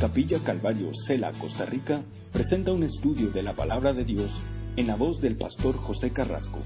[0.00, 2.00] Capilla Calvario, Cela, Costa Rica,
[2.32, 4.30] presenta un estudio de la palabra de Dios
[4.74, 6.58] en la voz del pastor José Carrasco.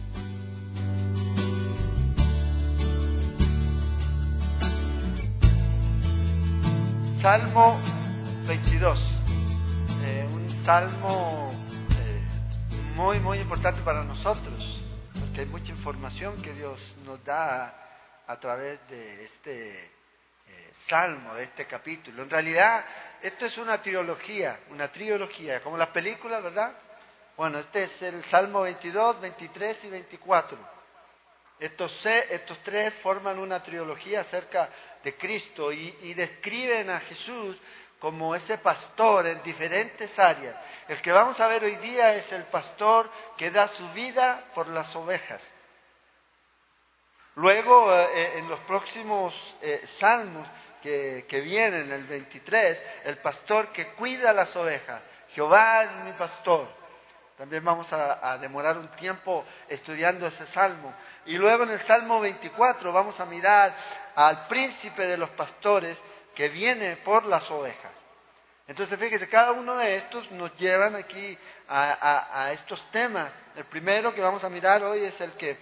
[7.21, 7.81] Salmo
[8.47, 9.01] 22,
[10.05, 11.51] eh, un salmo
[11.91, 12.23] eh,
[12.95, 14.81] muy, muy importante para nosotros,
[15.19, 17.75] porque hay mucha información que Dios nos da
[18.29, 19.87] a través de este
[20.47, 22.23] eh, salmo, de este capítulo.
[22.23, 22.85] En realidad,
[23.25, 26.75] esto es una trilogía, una trilogía, como las películas, ¿verdad?
[27.39, 30.59] Bueno, este es el Salmo 22, 23 y 24.
[31.59, 34.69] Estos, estos tres forman una trilogía acerca
[35.03, 37.57] de Cristo y, describen a Jesús
[37.99, 40.57] como ese pastor en diferentes áreas.
[40.87, 44.69] El que vamos a ver hoy día es el pastor que da su vida por
[44.69, 45.43] las ovejas.
[47.37, 50.47] Luego, eh, eh, en los próximos eh, salmos
[50.85, 55.01] que, que, vienen, el 23, el pastor que cuida las ovejas.
[55.31, 56.69] Jehová es mi pastor.
[57.39, 60.93] También vamos a, demorar un tiempo estudiando ese salmo.
[61.25, 63.75] Y luego en el salmo 24 vamos a mirar
[64.15, 65.97] al príncipe de los pastores
[66.35, 67.93] que viene por las ovejas.
[68.69, 71.37] Entonces, fíjese, cada uno de estos nos llevan aquí
[71.67, 73.31] a, a, a estos temas.
[73.57, 75.57] El primero que vamos a mirar hoy es el que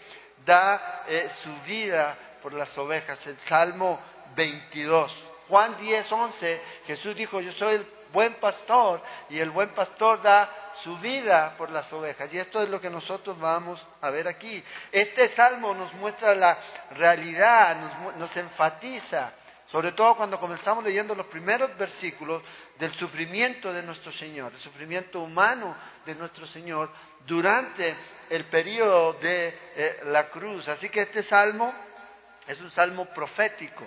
[0.44, 3.24] da eh, su vida por las ovejas.
[3.26, 4.00] El Salmo
[4.34, 5.14] 22.
[5.48, 10.50] Juan 10, 11, Jesús dijo, yo soy el buen pastor y el buen pastor da
[10.82, 12.32] su vida por las ovejas.
[12.32, 14.62] Y esto es lo que nosotros vamos a ver aquí.
[14.90, 16.58] Este salmo nos muestra la
[16.92, 19.32] realidad, nos, nos enfatiza,
[19.66, 22.42] sobre todo cuando comenzamos leyendo los primeros versículos
[22.78, 26.90] del sufrimiento de nuestro Señor, el sufrimiento humano de nuestro Señor
[27.26, 27.94] durante
[28.28, 30.68] el periodo de eh, la cruz.
[30.68, 31.72] Así que este salmo
[32.46, 33.84] es un salmo profético.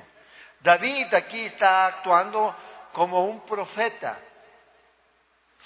[0.61, 2.56] David aquí está actuando
[2.94, 4.17] como un profeta,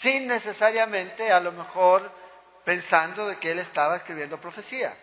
[0.02, 2.12] sin necesariamente a lo mejor
[2.64, 4.94] pensando de que él estaba escribiendo profecía.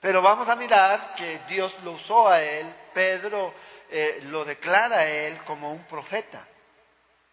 [0.00, 3.54] Pero vamos a mirar que Dios lo usó a él, Pedro
[3.88, 6.44] eh, lo declara a él como un profeta.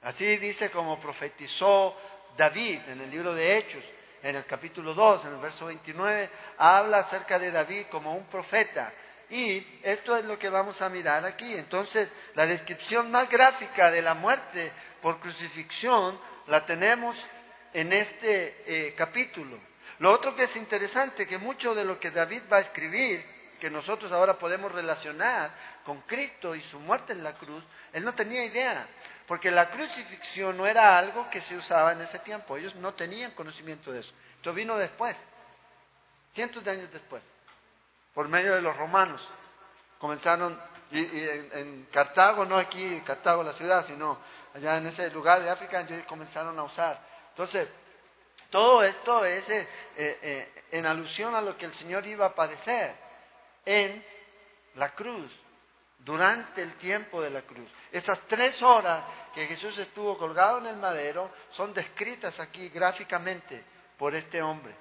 [0.01, 1.95] Así dice como profetizó
[2.37, 3.83] David en el libro de Hechos,
[4.21, 8.91] en el capítulo 2, en el verso 29, habla acerca de David como un profeta.
[9.29, 11.53] Y esto es lo que vamos a mirar aquí.
[11.53, 17.15] Entonces, la descripción más gráfica de la muerte por crucifixión la tenemos
[17.73, 19.59] en este eh, capítulo.
[19.99, 23.23] Lo otro que es interesante, que mucho de lo que David va a escribir,
[23.59, 25.51] que nosotros ahora podemos relacionar
[25.83, 27.63] con Cristo y su muerte en la cruz,
[27.93, 28.87] él no tenía idea,
[29.27, 33.31] porque la crucifixión no era algo que se usaba en ese tiempo, ellos no tenían
[33.31, 34.11] conocimiento de eso.
[34.37, 35.15] Esto vino después,
[36.33, 37.21] cientos de años después,
[38.13, 39.21] por medio de los romanos.
[39.97, 40.59] Comenzaron,
[40.91, 44.19] y, en, en, Cartago, no aquí Cartago la ciudad, sino
[44.53, 46.99] allá en ese lugar de África, comenzaron a usar.
[47.29, 47.67] Entonces,
[48.49, 52.95] todo esto es eh, eh, en alusión a lo que el Señor iba a padecer
[53.65, 54.03] en
[54.75, 55.31] la cruz,
[55.99, 57.69] durante el tiempo de la cruz.
[57.91, 59.03] Esas tres horas
[59.33, 63.63] que Jesús estuvo colgado en el madero son descritas aquí gráficamente
[63.97, 64.73] por este hombre.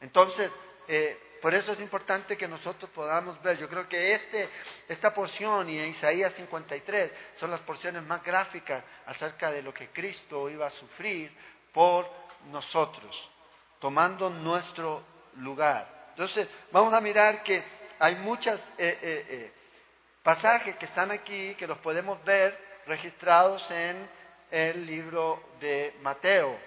[0.00, 0.50] Entonces,
[0.86, 3.56] eh, por eso es importante que nosotros podamos ver.
[3.58, 4.48] Yo creo que este,
[4.88, 10.50] esta porción y Isaías 53 son las porciones más gráficas acerca de lo que Cristo
[10.50, 11.32] iba a sufrir
[11.72, 12.10] por
[12.46, 13.30] nosotros,
[13.78, 15.02] tomando nuestro
[15.36, 16.10] lugar.
[16.10, 17.62] Entonces, vamos a mirar que
[17.98, 19.52] hay muchas eh, eh, eh,
[20.22, 24.08] pasajes que están aquí, que los podemos ver registrados en
[24.50, 26.58] el libro de Mateo.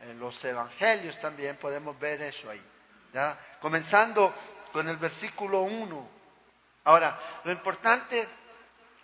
[0.00, 2.62] En los evangelios también podemos ver eso ahí.
[3.12, 3.38] ¿Ya?
[3.60, 4.34] Comenzando
[4.72, 6.08] con el versículo 1.
[6.84, 8.28] Ahora, lo importante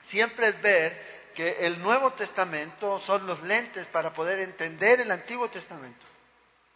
[0.08, 5.48] siempre es ver que el Nuevo Testamento son los lentes para poder entender el Antiguo
[5.50, 6.04] Testamento.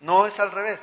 [0.00, 0.80] No es al revés.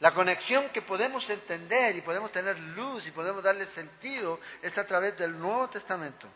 [0.00, 4.86] La conexión que podemos entender y podemos tener luz y podemos darle sentido es a
[4.86, 6.26] través del Nuevo Testamento.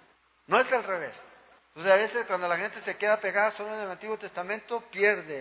[0.47, 1.21] No es al revés.
[1.69, 5.41] Entonces a veces cuando la gente se queda pegada solo en el Antiguo Testamento pierde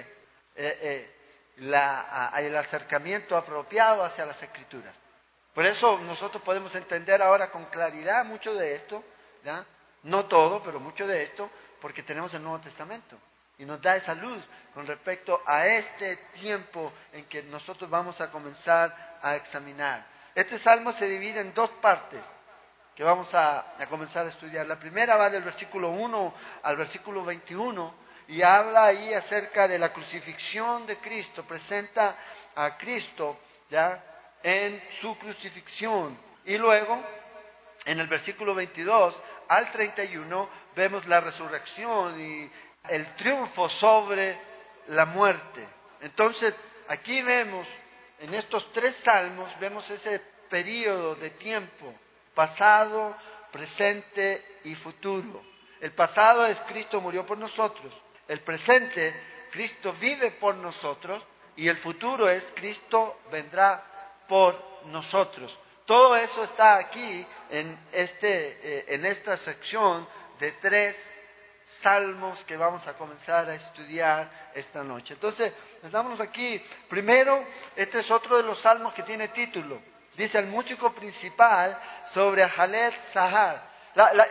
[0.56, 1.16] eh, eh,
[1.58, 5.00] la, el acercamiento apropiado hacia las Escrituras.
[5.54, 9.04] Por eso nosotros podemos entender ahora con claridad mucho de esto,
[10.04, 13.18] no todo, pero mucho de esto, porque tenemos el Nuevo Testamento
[13.58, 18.32] y nos da esa luz con respecto a este tiempo en que nosotros vamos a
[18.32, 20.06] comenzar a examinar.
[20.34, 22.22] Este salmo se divide en dos partes
[22.96, 24.66] que vamos a, a comenzar a estudiar.
[24.66, 26.34] La primera va del versículo 1
[26.64, 32.16] al versículo 21 y habla ahí acerca de la crucifixión de Cristo, presenta
[32.56, 33.38] a Cristo
[33.70, 34.04] ya
[34.42, 36.18] en su crucifixión.
[36.46, 37.02] Y luego
[37.86, 42.52] en el versículo 22 al 31 vemos la resurrección y
[42.90, 44.38] el triunfo sobre
[44.88, 45.68] la muerte.
[46.02, 46.54] Entonces,
[46.88, 47.68] aquí vemos,
[48.20, 50.20] en estos tres salmos, vemos ese
[50.50, 51.94] periodo de tiempo,
[52.34, 53.16] pasado,
[53.52, 55.42] presente y futuro.
[55.80, 57.94] El pasado es Cristo murió por nosotros.
[58.34, 59.14] El presente,
[59.52, 61.24] Cristo vive por nosotros.
[61.56, 63.84] Y el futuro es Cristo vendrá
[64.28, 65.56] por nosotros.
[65.86, 70.08] Todo eso está aquí en, este, eh, en esta sección
[70.40, 70.96] de tres
[71.84, 75.14] salmos que vamos a comenzar a estudiar esta noche.
[75.14, 75.54] Entonces,
[75.84, 76.60] estamos aquí.
[76.90, 77.46] Primero,
[77.76, 79.80] este es otro de los salmos que tiene título.
[80.18, 81.78] Dice el músico principal
[82.08, 83.62] sobre Ahalet Sahar.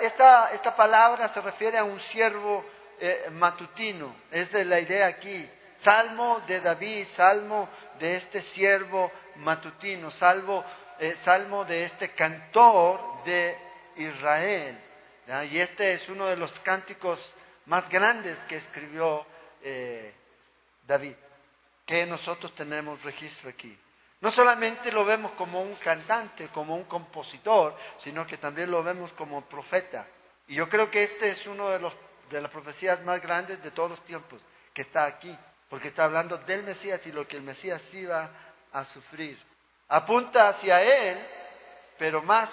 [0.01, 2.65] esta, esta, palabra se refiere a un siervo
[3.01, 4.15] eh, matutino.
[4.31, 5.49] Es de la idea aquí.
[5.79, 7.69] Salmo de David, salmo
[7.99, 10.65] de este siervo matutino, salvo
[10.99, 13.57] eh, salmo de este cantor de
[13.97, 14.79] Israel.
[15.51, 17.19] Y este es uno de los cánticos
[17.67, 19.25] más grandes que escribió
[19.63, 20.15] eh,
[20.87, 21.15] David,
[21.87, 23.77] que nosotros tenemos registro aquí.
[24.21, 29.13] No solamente lo vemos como un cantante, como un compositor, sino que también lo vemos
[29.15, 30.07] como profeta.
[30.47, 31.93] Y yo creo que este es uno de, los,
[32.33, 34.41] de las profecías más grandes de todos los tiempos,
[34.75, 35.37] que está aquí,
[35.69, 38.31] porque está hablando del Mesías y lo que el Mesías iba
[38.73, 39.39] a sufrir
[39.93, 41.19] apunta hacia Él,
[41.99, 42.49] pero más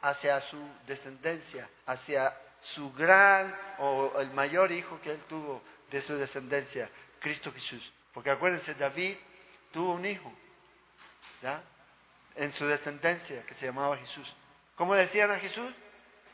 [0.00, 2.32] hacia su descendencia, hacia
[2.62, 6.88] su gran o el mayor hijo que Él tuvo de su descendencia,
[7.18, 7.92] Cristo Jesús.
[8.12, 9.16] Porque acuérdense, David
[9.72, 10.32] tuvo un hijo.
[12.36, 14.32] En su descendencia, que se llamaba Jesús.
[14.76, 15.72] ¿Cómo decían a Jesús?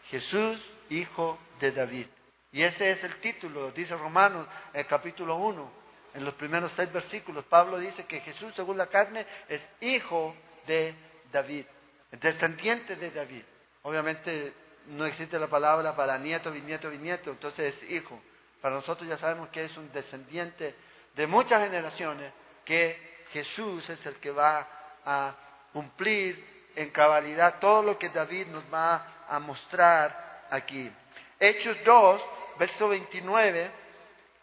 [0.09, 0.61] Jesús,
[0.91, 2.07] hijo de David.
[2.53, 5.81] Y ese es el título, dice Romanos, el capítulo 1
[6.15, 10.35] en los primeros seis versículos, Pablo dice que Jesús, según la carne, es hijo
[10.67, 10.95] de
[11.33, 11.65] David,
[12.13, 13.43] descendiente de David.
[13.83, 14.53] Obviamente
[14.87, 18.21] no existe la palabra para nieto, bisnieto, bisnieto, entonces es hijo.
[18.61, 20.75] Para nosotros ya sabemos que es un descendiente
[21.15, 22.33] de muchas generaciones,
[22.65, 24.67] que Jesús es el que va
[25.05, 25.35] a
[25.73, 30.91] cumplir en cabalidad todo lo que David nos va a mostrar aquí.
[31.39, 32.23] Hechos 2,
[32.61, 33.71] verso 29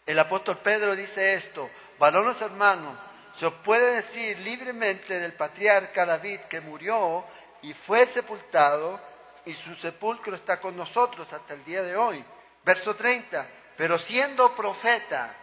[0.04, 2.98] el apóstol Pedro dice esto, varones hermanos,
[3.38, 7.24] se os puede decir libremente del patriarca David que murió
[7.62, 8.98] y fue sepultado
[9.44, 12.24] y su sepulcro está con nosotros hasta el día de hoy.
[12.64, 15.34] Verso 30, pero siendo profeta,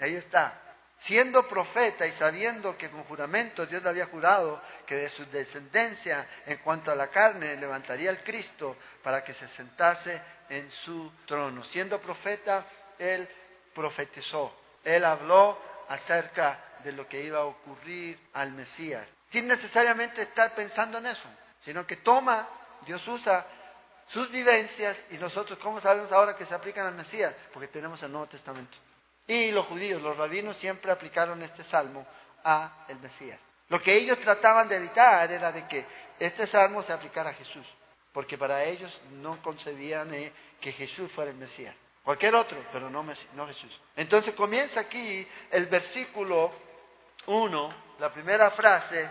[0.00, 0.67] ahí está,
[1.00, 6.26] siendo profeta y sabiendo que con juramento Dios le había jurado que de su descendencia
[6.46, 11.62] en cuanto a la carne levantaría el Cristo para que se sentase en su trono.
[11.64, 12.66] Siendo profeta,
[12.98, 13.28] él
[13.74, 14.52] profetizó,
[14.84, 15.58] él habló
[15.88, 21.28] acerca de lo que iba a ocurrir al Mesías, sin necesariamente estar pensando en eso,
[21.64, 22.48] sino que toma,
[22.84, 23.46] Dios usa
[24.08, 27.34] sus vivencias y nosotros, ¿cómo sabemos ahora que se aplican al Mesías?
[27.52, 28.76] Porque tenemos el Nuevo Testamento.
[29.28, 32.04] Y los judíos, los rabinos siempre aplicaron este salmo
[32.42, 33.38] a el Mesías.
[33.68, 35.84] Lo que ellos trataban de evitar era de que
[36.18, 37.66] este salmo se aplicara a Jesús,
[38.12, 41.76] porque para ellos no concebían eh, que Jesús fuera el Mesías.
[42.02, 43.04] Cualquier otro, pero no,
[43.46, 43.80] Jesús.
[43.94, 46.50] Entonces comienza aquí el versículo
[47.26, 49.10] 1, la primera frase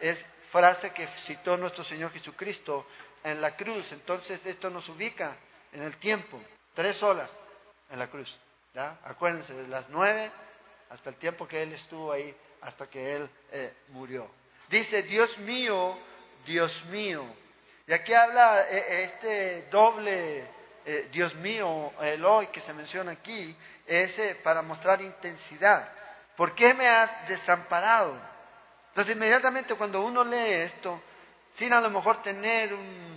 [0.00, 2.86] es frase que citó nuestro Señor Jesucristo
[3.22, 3.92] en la cruz.
[3.92, 5.36] Entonces esto nos ubica
[5.70, 6.40] en el tiempo,
[6.72, 7.30] tres horas
[7.90, 8.34] en la cruz.
[8.74, 8.98] ¿Ya?
[9.04, 10.30] Acuérdense, de las nueve
[10.90, 14.28] hasta el tiempo que Él estuvo ahí, hasta que Él eh, murió.
[14.68, 15.98] Dice, Dios mío,
[16.44, 17.24] Dios mío.
[17.86, 20.44] Y aquí habla eh, este doble
[20.84, 21.92] eh, Dios mío,
[22.24, 25.88] hoy que se menciona aquí, es eh, para mostrar intensidad.
[26.36, 28.16] ¿Por qué me has desamparado?
[28.88, 31.00] Entonces inmediatamente cuando uno lee esto,
[31.56, 33.09] sin a lo mejor tener un,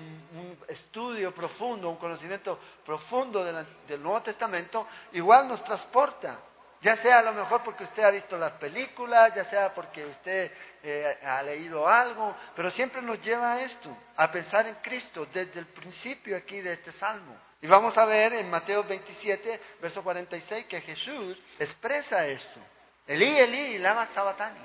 [0.73, 6.39] estudio profundo, un conocimiento profundo del Nuevo Testamento, igual nos transporta.
[6.81, 10.51] Ya sea a lo mejor porque usted ha visto las películas, ya sea porque usted
[10.83, 15.61] eh, ha leído algo, pero siempre nos lleva a esto, a pensar en Cristo desde
[15.61, 17.37] el principio aquí de este salmo.
[17.61, 22.59] Y vamos a ver en Mateo 27, verso 46, que Jesús expresa esto.
[23.07, 24.59] Elí, Elí, lama sabatani.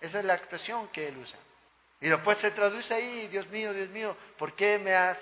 [0.00, 1.38] Esa es la expresión que él usa.
[2.00, 5.16] Y después se traduce ahí, Dios mío, Dios mío, ¿por qué me has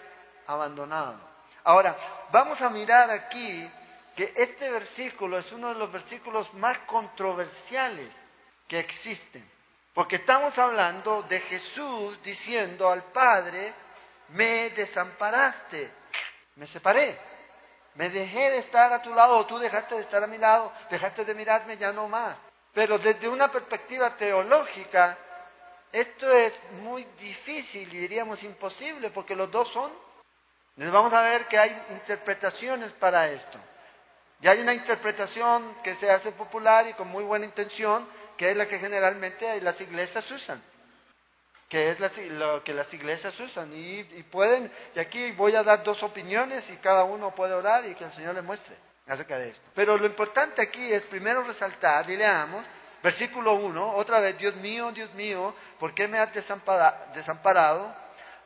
[0.50, 1.21] abandonado?
[1.64, 1.97] Ahora,
[2.30, 3.71] vamos a mirar aquí
[4.16, 8.11] que este versículo es uno de los versículos más controversiales
[8.69, 9.49] que existen.
[9.95, 13.75] Porque estamos hablando de Jesús diciendo al Padre,
[14.28, 16.00] me desamparaste
[16.61, 17.19] me separé.
[17.95, 20.73] Me dejé de estar a tu lado, o tú dejaste de estar a mi lado,
[20.90, 22.37] dejaste de mirarme ya no más.
[22.73, 25.19] Pero desde una perspectiva teológica,
[25.90, 29.90] esto es muy difícil y diríamos imposible porque los dos son.
[30.71, 33.59] Entonces vamos a ver que hay interpretaciones para esto.
[34.41, 38.57] Y hay una interpretación que se hace popular y con muy buena intención, que es
[38.57, 40.62] la que generalmente las iglesias usan
[41.71, 43.71] que es lo que las iglesias usan.
[43.73, 47.95] Y, pueden, y aquí voy a dar dos opiniones y cada uno puede orar y
[47.95, 48.75] que el Señor le muestre
[49.07, 49.71] acerca de esto.
[49.75, 52.67] Pero lo importante aquí es primero resaltar, y leamos,
[53.05, 57.95] versículo 1, otra vez, Dios mío, Dios mío, ¿por qué me has desamparado?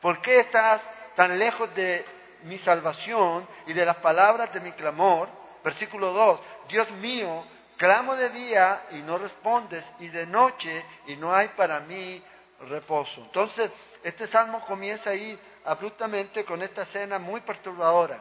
[0.02, 0.82] ¿Por qué estás
[1.14, 2.04] tan lejos de
[2.44, 5.28] mi salvación y de las palabras de mi clamor?
[5.62, 7.44] Versículo 2, Dios mío,
[7.76, 12.22] clamo de día y no respondes, y de noche y no hay para mí
[12.68, 13.22] reposo.
[13.22, 13.70] Entonces,
[14.02, 18.20] este salmo comienza ahí abruptamente con esta escena muy perturbadora.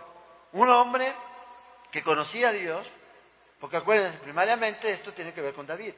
[0.54, 1.14] Un hombre
[1.92, 2.88] que conocía a Dios,
[3.60, 5.94] porque acuérdense, primariamente esto tiene que ver con David.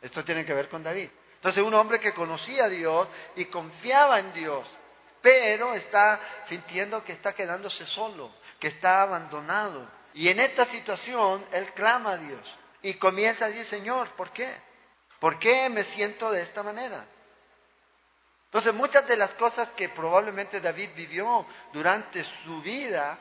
[0.00, 1.08] Esto tiene que ver con David.
[1.36, 4.66] Entonces, un hombre que conocía a Dios y confiaba en Dios,
[5.22, 9.88] pero está sintiendo que está quedándose solo, que está abandonado.
[10.14, 14.52] Y en esta situación, él clama a Dios y comienza a decir, Señor, ¿por qué?
[15.20, 17.06] ¿Por qué me siento de esta manera?
[18.46, 23.16] Entonces muchas de las cosas que probablemente David vivió durante su vida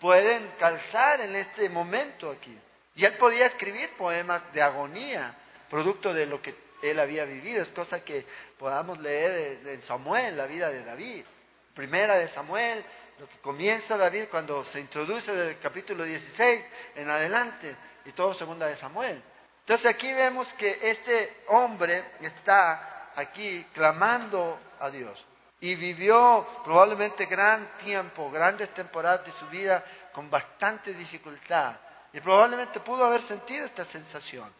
[0.00, 2.58] pueden calzar en este momento aquí.
[2.96, 5.34] Y él podía escribir poemas de agonía,
[5.70, 7.62] producto de lo que él había vivido.
[7.62, 8.26] Es cosa que
[8.58, 11.24] podamos leer en Samuel, la vida de David.
[11.74, 12.84] Primera de Samuel,
[13.18, 16.64] lo que comienza David cuando se introduce del capítulo 16
[16.96, 19.22] en adelante, y todo segunda de Samuel.
[19.60, 25.24] Entonces aquí vemos que este hombre está aquí clamando a Dios.
[25.60, 31.76] Y vivió probablemente gran tiempo, grandes temporadas de su vida con bastante dificultad.
[32.12, 34.52] Y probablemente pudo haber sentido esta sensación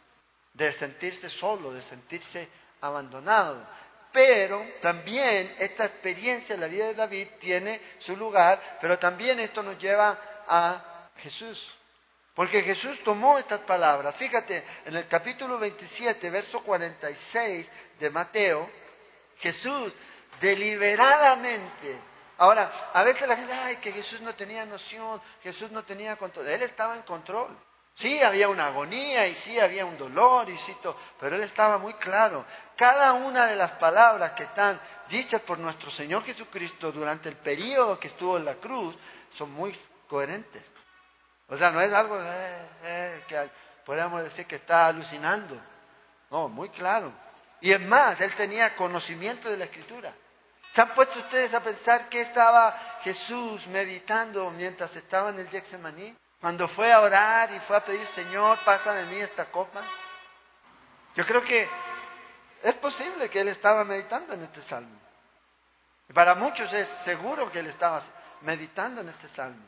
[0.54, 2.48] de sentirse solo, de sentirse
[2.80, 3.66] abandonado.
[4.12, 9.62] Pero también esta experiencia en la vida de David tiene su lugar, pero también esto
[9.62, 11.72] nos lleva a Jesús.
[12.34, 14.14] Porque Jesús tomó estas palabras.
[14.16, 18.70] Fíjate, en el capítulo 27, verso 46 de Mateo,
[19.38, 19.94] Jesús
[20.40, 21.98] deliberadamente.
[22.38, 26.48] Ahora, a veces la gente, ay, que Jesús no tenía noción, Jesús no tenía control.
[26.48, 27.56] Él estaba en control.
[27.94, 30.76] Sí, había una agonía y sí había un dolor y sí,
[31.20, 32.44] pero él estaba muy claro.
[32.76, 37.98] Cada una de las palabras que están dichas por nuestro Señor Jesucristo durante el periodo
[37.98, 38.96] que estuvo en la cruz
[39.36, 40.70] son muy coherentes.
[41.48, 43.50] O sea, no es algo eh, eh, que
[43.84, 45.60] podríamos decir que está alucinando.
[46.30, 47.12] No, muy claro.
[47.60, 50.14] Y es más, él tenía conocimiento de la escritura.
[50.74, 56.16] ¿Se han puesto ustedes a pensar qué estaba Jesús meditando mientras estaba en el Getsemaní?
[56.42, 59.80] Cuando fue a orar y fue a pedir, Señor, pasa de mí esta copa.
[61.14, 61.68] Yo creo que
[62.64, 64.98] es posible que él estaba meditando en este salmo.
[66.08, 68.02] Y para muchos es seguro que él estaba
[68.40, 69.64] meditando en este salmo.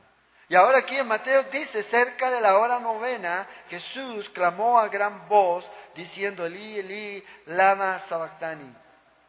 [0.48, 5.28] Y ahora aquí en Mateo dice, cerca de la hora novena, Jesús clamó a gran
[5.28, 5.64] voz
[5.94, 8.74] diciendo, Eli, Eli, lama sabactani.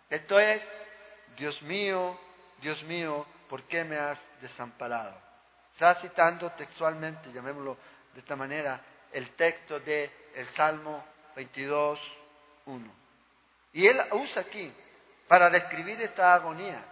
[0.09, 0.63] Esto es,
[1.37, 2.19] Dios mío,
[2.59, 5.24] Dios mío, ¿por qué me has desamparado?
[5.75, 7.77] Está citando textualmente, llamémoslo
[8.13, 11.05] de esta manera, el texto del el Salmo
[11.35, 11.99] 22,
[12.65, 12.91] 1.
[13.73, 14.73] Y él usa aquí
[15.27, 16.83] para describir esta agonía.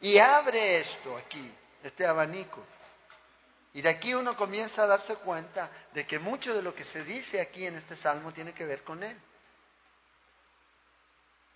[0.00, 2.64] Y abre esto aquí, este abanico
[3.72, 7.04] y de aquí uno comienza a darse cuenta de que mucho de lo que se
[7.04, 9.16] dice aquí en este salmo tiene que ver con él.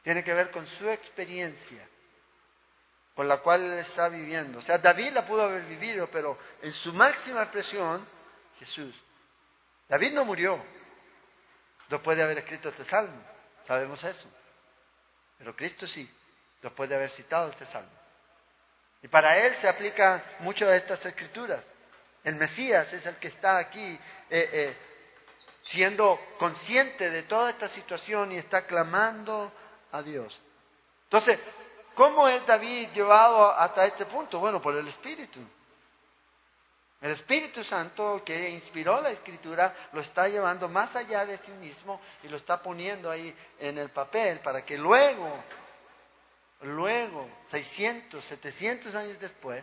[0.02, 1.88] Tiene que ver con su experiencia,
[3.14, 4.58] con la cual él está viviendo.
[4.58, 8.06] O sea, David la pudo haber vivido, pero en su máxima expresión,
[8.58, 8.94] Jesús.
[9.88, 10.62] David no murió
[11.88, 13.22] después de haber escrito este salmo,
[13.66, 14.28] sabemos eso.
[15.38, 16.10] Pero Cristo sí,
[16.62, 17.90] después de haber citado este salmo.
[19.02, 21.62] Y para él se aplican muchas de estas escrituras.
[22.24, 24.76] El Mesías es el que está aquí eh, eh,
[25.66, 29.52] siendo consciente de toda esta situación y está clamando
[29.92, 30.40] a Dios.
[31.04, 31.38] Entonces,
[31.94, 34.38] ¿cómo es David llevado hasta este punto?
[34.38, 35.40] Bueno, por el Espíritu.
[37.00, 42.00] El Espíritu Santo que inspiró la escritura lo está llevando más allá de sí mismo
[42.22, 45.30] y lo está poniendo ahí en el papel para que luego,
[46.62, 49.62] luego, 600, 700 años después,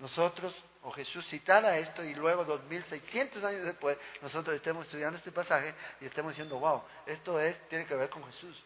[0.00, 5.72] nosotros o Jesús citara esto y luego 2600 años después nosotros estemos estudiando este pasaje
[6.00, 8.60] y estemos diciendo, wow, esto es, tiene que ver con Jesús.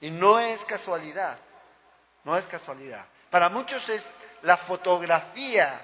[0.00, 1.38] Y no es casualidad,
[2.26, 3.06] no es casualidad.
[3.30, 4.04] Para muchos es
[4.42, 5.80] la fotografía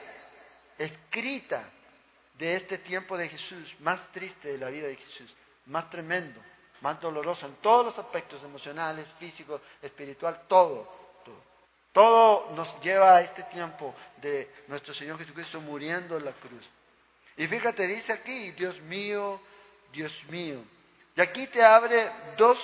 [0.77, 1.63] escrita
[2.37, 5.35] de este tiempo de Jesús, más triste de la vida de Jesús,
[5.67, 6.41] más tremendo.
[6.81, 10.93] más doloroso en todos los aspectos emocionales, físicos, espiritual, todo,
[11.25, 11.41] todo.
[11.93, 16.69] Todo nos lleva a este tiempo de nuestro Señor Jesucristo muriendo en la cruz.
[17.37, 19.41] Y fíjate, dice aquí, Dios mío,
[19.93, 20.65] Dios mío.
[21.15, 22.59] Y aquí te abre dos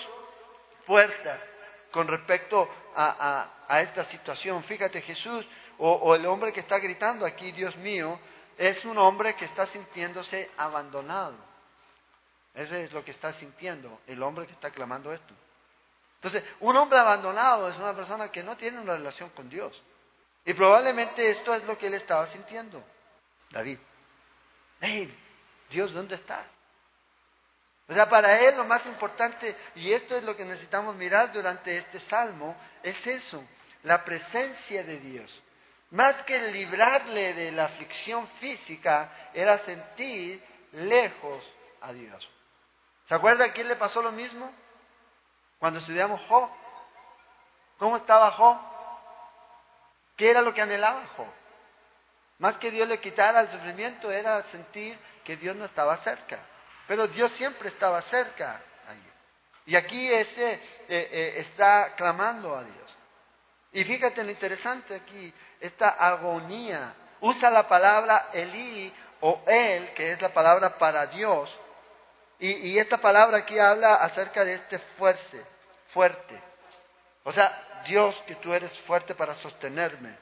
[0.85, 1.40] puertas
[1.90, 4.62] con respecto a, esta situación.
[4.64, 5.47] Fíjate, Jesús
[5.78, 8.18] o, el hombre que está gritando aquí, Dios mío,
[8.57, 11.37] es un hombre que está sintiéndose abandonado.
[12.54, 15.35] Ese es lo que está sintiendo el hombre que está clamando esto.
[16.16, 19.80] Entonces, un hombre abandonado es una persona que no tiene una relación con Dios.
[20.45, 22.83] Y probablemente esto es lo que él estaba sintiendo.
[23.50, 23.78] David,
[24.80, 25.16] hey,
[25.71, 26.47] Dios, ¿dónde estás?
[27.88, 31.78] O sea, para él lo más importante, y esto es lo que necesitamos mirar durante
[31.78, 33.42] este salmo, es eso,
[33.85, 35.42] la presencia de Dios.
[35.90, 41.42] Más que librarle de la aflicción física, era sentir lejos
[41.80, 42.28] a Dios.
[43.07, 44.52] ¿Se acuerda a quién le pasó lo mismo?
[45.59, 46.50] Cuando estudiamos Job.
[47.78, 48.59] ¿Cómo estaba Job?
[50.14, 51.28] ¿Qué era lo que anhelaba Job?
[52.38, 56.38] Más que Dios le quitara el sufrimiento, era sentir que Dios no estaba cerca.
[56.88, 59.12] Pero Dios siempre estaba cerca allí.
[59.66, 62.97] Y aquí ese eh, eh, está clamando a Dios.
[63.73, 66.95] Y fíjate lo interesante aquí, esta agonía.
[67.21, 71.54] Usa la palabra Elí o él, que es la palabra para Dios.
[72.38, 75.45] Y, y esta palabra aquí habla acerca de este fuerte,
[75.92, 76.42] fuerte.
[77.25, 80.16] O sea, Dios, que tú eres fuerte para sostenerme.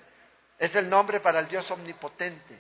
[0.59, 2.59] Es el nombre para el Dios omnipotente.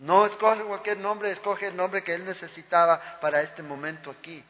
[0.00, 4.42] No escoge cualquier nombre, escoge el nombre que él necesitaba para este momento aquí.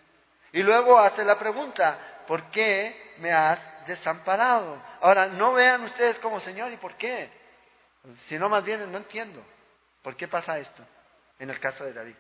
[0.52, 4.80] Y luego hace la pregunta, ¿por qué me has desamparado?
[5.00, 7.30] Ahora, no vean ustedes como Señor, ¿y por qué?
[8.28, 9.45] Si no, más bien no entiendo.
[10.02, 10.85] ¿Por qué pasa esto?
[11.40, 12.14] En el caso de David.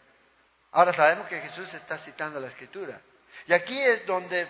[0.72, 3.00] Ahora sabemos que Jesús está citando la Escritura.
[3.46, 4.48] Y aquí es donde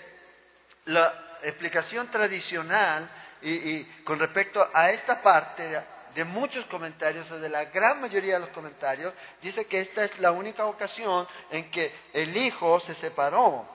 [0.86, 3.10] la explicación tradicional
[3.42, 5.78] y con respecto a esta parte
[6.14, 10.18] de muchos comentarios, o de la gran mayoría de los comentarios, dice que esta es
[10.18, 13.66] la única ocasión en que el Hijo se separó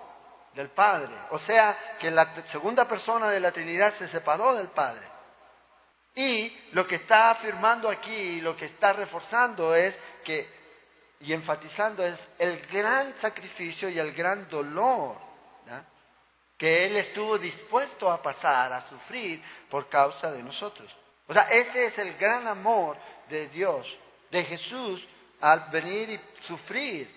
[0.54, 1.14] del Padre.
[1.32, 5.08] O sea, que la segunda persona de la Trinidad se separó del Padre.
[6.16, 10.48] Y lo que está afirmando aquí, lo que está reforzando es que,
[11.20, 15.26] y enfatizando es el gran sacrificio y el gran dolor
[16.58, 20.90] que Él estuvo dispuesto a pasar, a sufrir por causa de nosotros.
[21.28, 22.98] O sea, ese es el gran amor
[23.30, 23.88] de Dios,
[24.30, 25.04] de Jesús,
[25.42, 27.10] al venir y sufrir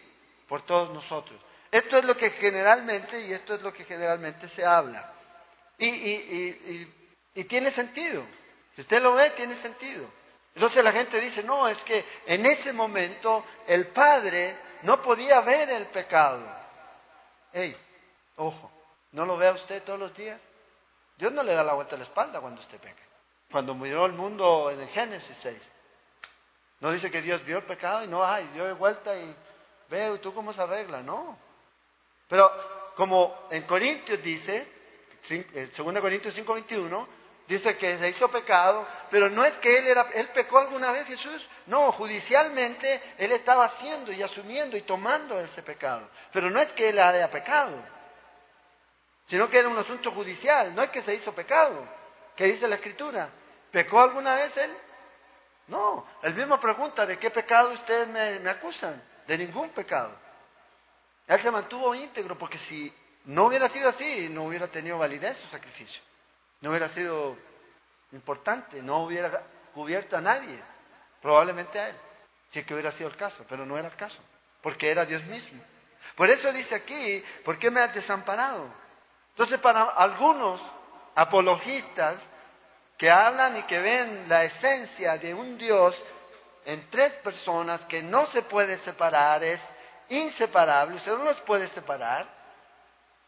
[0.48, 1.38] por todos nosotros.
[1.70, 5.12] Esto es lo que generalmente, y esto es lo que generalmente se habla.
[5.76, 6.94] Y, y,
[7.34, 8.24] y, tiene sentido.
[8.74, 10.10] Si usted lo ve, tiene sentido.
[10.54, 15.68] Entonces la gente dice, no, es que en ese momento el Padre no podía ver
[15.70, 16.50] el pecado.
[17.52, 17.76] Ey,
[18.36, 18.72] ojo,
[19.12, 20.40] ¿no lo ve usted todos los días?
[21.16, 23.07] Dios no le da la vuelta a la espalda cuando usted peca
[23.50, 25.58] cuando murió el mundo en el Génesis 6.
[26.80, 29.34] No dice que Dios vio el pecado y no, ay, dio de vuelta y
[29.88, 31.02] ve, ¿tú cómo se arregla?
[31.02, 31.38] No.
[32.28, 34.66] Pero como en Corintios dice,
[35.28, 37.06] 2 eh, Corintios 5:21,
[37.48, 41.06] dice que se hizo pecado, pero no es que él, era, él pecó alguna vez
[41.06, 46.70] Jesús, no, judicialmente él estaba haciendo y asumiendo y tomando ese pecado, pero no es
[46.72, 47.82] que él haya pecado,
[49.26, 51.97] sino que era un asunto judicial, no es que se hizo pecado.
[52.38, 53.30] ¿Qué dice la Escritura?
[53.72, 54.70] ¿Pecó alguna vez él?
[55.66, 59.02] No, el mismo pregunta, ¿de qué pecado ustedes me, acusan?
[59.26, 60.16] De ningún pecado.
[61.26, 65.48] Él se mantuvo íntegro porque si no hubiera sido así, no hubiera tenido validez su
[65.48, 66.00] sacrificio.
[66.60, 67.36] No hubiera sido
[68.12, 69.42] importante, no hubiera
[69.74, 70.62] cubierto a nadie,
[71.20, 71.96] probablemente a él,
[72.50, 74.22] si es que hubiera sido el caso, pero no era el caso,
[74.62, 75.60] porque era Dios mismo.
[76.14, 78.72] Por eso dice aquí, ¿por qué me has desamparado?
[79.30, 80.77] Entonces, para algunos
[81.18, 82.16] apologistas
[82.96, 86.00] que hablan y que ven la esencia de un Dios
[86.64, 89.60] en tres personas que no se puede separar, es
[90.10, 92.24] inseparable, usted no los puede separar,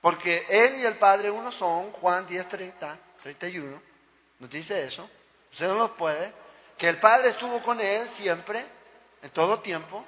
[0.00, 3.83] porque Él y el Padre uno son, Juan 10, 30, 31,
[4.38, 5.11] nos dice eso,
[5.50, 6.33] usted no los puede,
[6.79, 8.64] que el Padre estuvo con Él siempre,
[9.20, 10.05] en todo tiempo,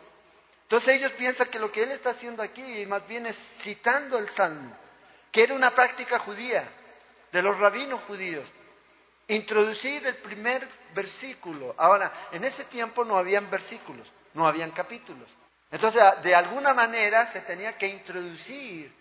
[0.62, 4.28] entonces ellos piensan que lo que Él está haciendo aquí más bien es citando el
[4.36, 4.72] Salmo,
[5.32, 6.64] que era una práctica judía,
[7.32, 8.50] de los rabinos judíos.
[9.28, 11.74] Introducir el primer versículo.
[11.78, 15.28] Ahora, en ese tiempo no habían versículos, no habían capítulos.
[15.70, 18.92] Entonces, de alguna manera se tenía que introducir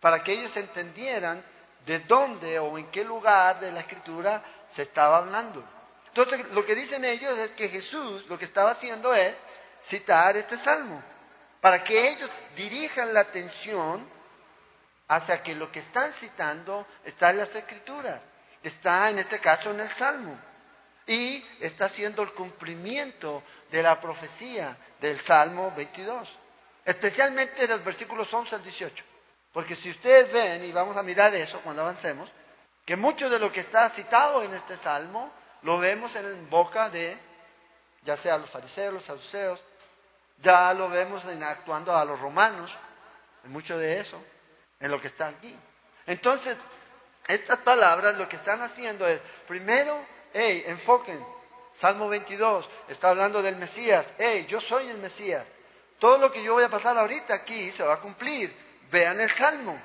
[0.00, 1.44] para que ellos entendieran
[1.84, 4.42] de dónde o en qué lugar de la escritura
[4.74, 5.62] se estaba hablando.
[6.08, 9.34] Entonces, lo que dicen ellos es que Jesús lo que estaba haciendo es
[9.88, 11.02] citar este salmo,
[11.60, 14.08] para que ellos dirijan la atención
[15.08, 18.20] hacia que lo que están citando está en las escrituras,
[18.62, 20.38] está en este caso en el Salmo,
[21.06, 26.28] y está haciendo el cumplimiento de la profecía del Salmo 22,
[26.84, 29.04] especialmente de los versículos 11 al 18.
[29.52, 32.30] Porque si ustedes ven, y vamos a mirar eso cuando avancemos,
[32.84, 37.16] que mucho de lo que está citado en este Salmo lo vemos en boca de,
[38.02, 39.62] ya sea los fariseos, los saduceos,
[40.42, 42.74] ya lo vemos en actuando a los romanos,
[43.44, 44.22] en mucho de eso,
[44.84, 45.56] en lo que está aquí.
[46.06, 46.58] Entonces,
[47.26, 49.18] estas palabras lo que están haciendo es,
[49.48, 49.98] primero,
[50.34, 51.24] hey, enfoquen,
[51.76, 55.46] Salmo 22 está hablando del Mesías, hey, yo soy el Mesías.
[55.98, 58.54] Todo lo que yo voy a pasar ahorita aquí se va a cumplir.
[58.90, 59.80] Vean el Salmo.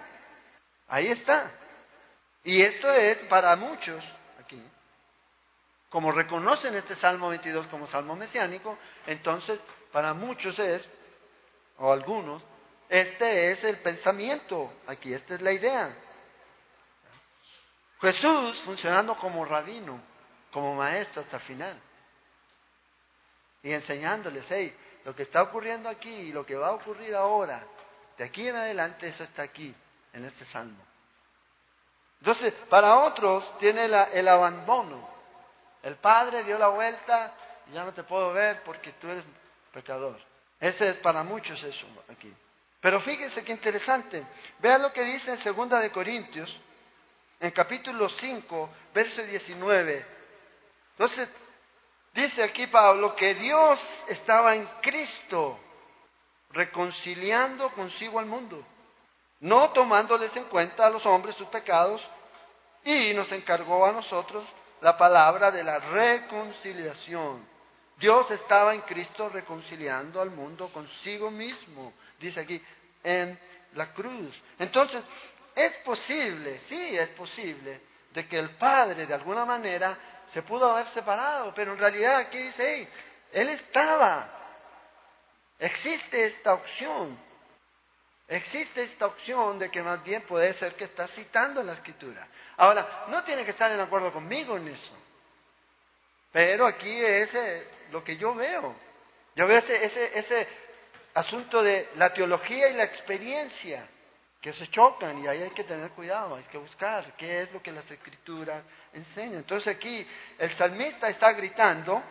[0.90, 1.50] Ahí está.
[2.44, 4.04] Y esto es para muchos
[4.38, 4.62] aquí.
[5.90, 9.62] Como reconocen este Salmo 22 como Salmo mesiánico, entonces
[9.94, 10.86] para muchos es,
[11.78, 12.44] o algunos,
[12.90, 15.96] este es el pensamiento aquí, esta es la idea.
[18.02, 20.02] Jesús funcionando como rabino,
[20.52, 21.80] como maestro hasta el final.
[23.62, 24.76] Y enseñándoles, hey,
[25.06, 27.64] lo que está ocurriendo aquí y lo que va a ocurrir ahora,
[28.18, 29.74] de aquí en adelante, eso está aquí,
[30.14, 30.84] en este salmo.
[32.20, 35.08] Entonces, para otros tiene el abandono.
[35.84, 37.34] El Padre dio la vuelta
[37.68, 39.24] y ya no te puedo ver porque tú eres
[39.72, 40.20] pecador.
[40.60, 42.34] Ese es para muchos eso aquí.
[42.82, 44.26] Pero fíjense qué interesante.
[44.60, 46.56] Vean lo que dice en Segunda de Corintios,
[47.40, 50.06] en capítulo 5, verso 19.
[50.92, 51.30] Entonces,
[52.14, 55.60] dice aquí Pablo que Dios estaba en Cristo
[56.52, 58.66] reconciliando consigo al mundo
[59.42, 62.02] no tomándoles en cuenta a los hombres sus pecados,
[62.84, 64.46] y nos encargó a nosotros
[64.82, 67.48] la palabra de la reconciliación.
[68.00, 72.64] Dios estaba en Cristo reconciliando al mundo consigo mismo, dice aquí,
[73.04, 73.38] en
[73.74, 74.34] la cruz.
[74.58, 75.04] Entonces,
[75.54, 77.82] es posible, sí, es posible,
[78.14, 79.98] de que el Padre de alguna manera
[80.30, 82.88] se pudo haber separado, pero en realidad aquí dice,
[83.34, 84.30] Él estaba.
[85.60, 87.20] Existe esta opción.
[88.30, 92.28] Existe esta opción de que más bien puede ser que está citando la escritura.
[92.58, 95.09] Ahora, no tiene que estar en acuerdo conmigo en eso.
[96.32, 98.76] Pero aquí es eh, lo que yo veo.
[99.36, 100.48] Yo veo ese, ese, ese
[101.14, 103.88] asunto de la teología y la experiencia
[104.42, 107.62] que se chocan y ahí hay que tener cuidado, hay que buscar qué es lo
[107.62, 108.64] que las escrituras
[108.94, 109.40] enseñan.
[109.40, 110.06] Entonces aquí
[110.38, 112.02] el salmista está gritando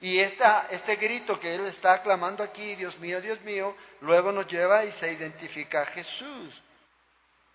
[0.00, 4.84] y este grito que él está clamando aquí, Dios mío, Dios mío, luego nos lleva
[4.84, 6.62] y se identifica a Jesús.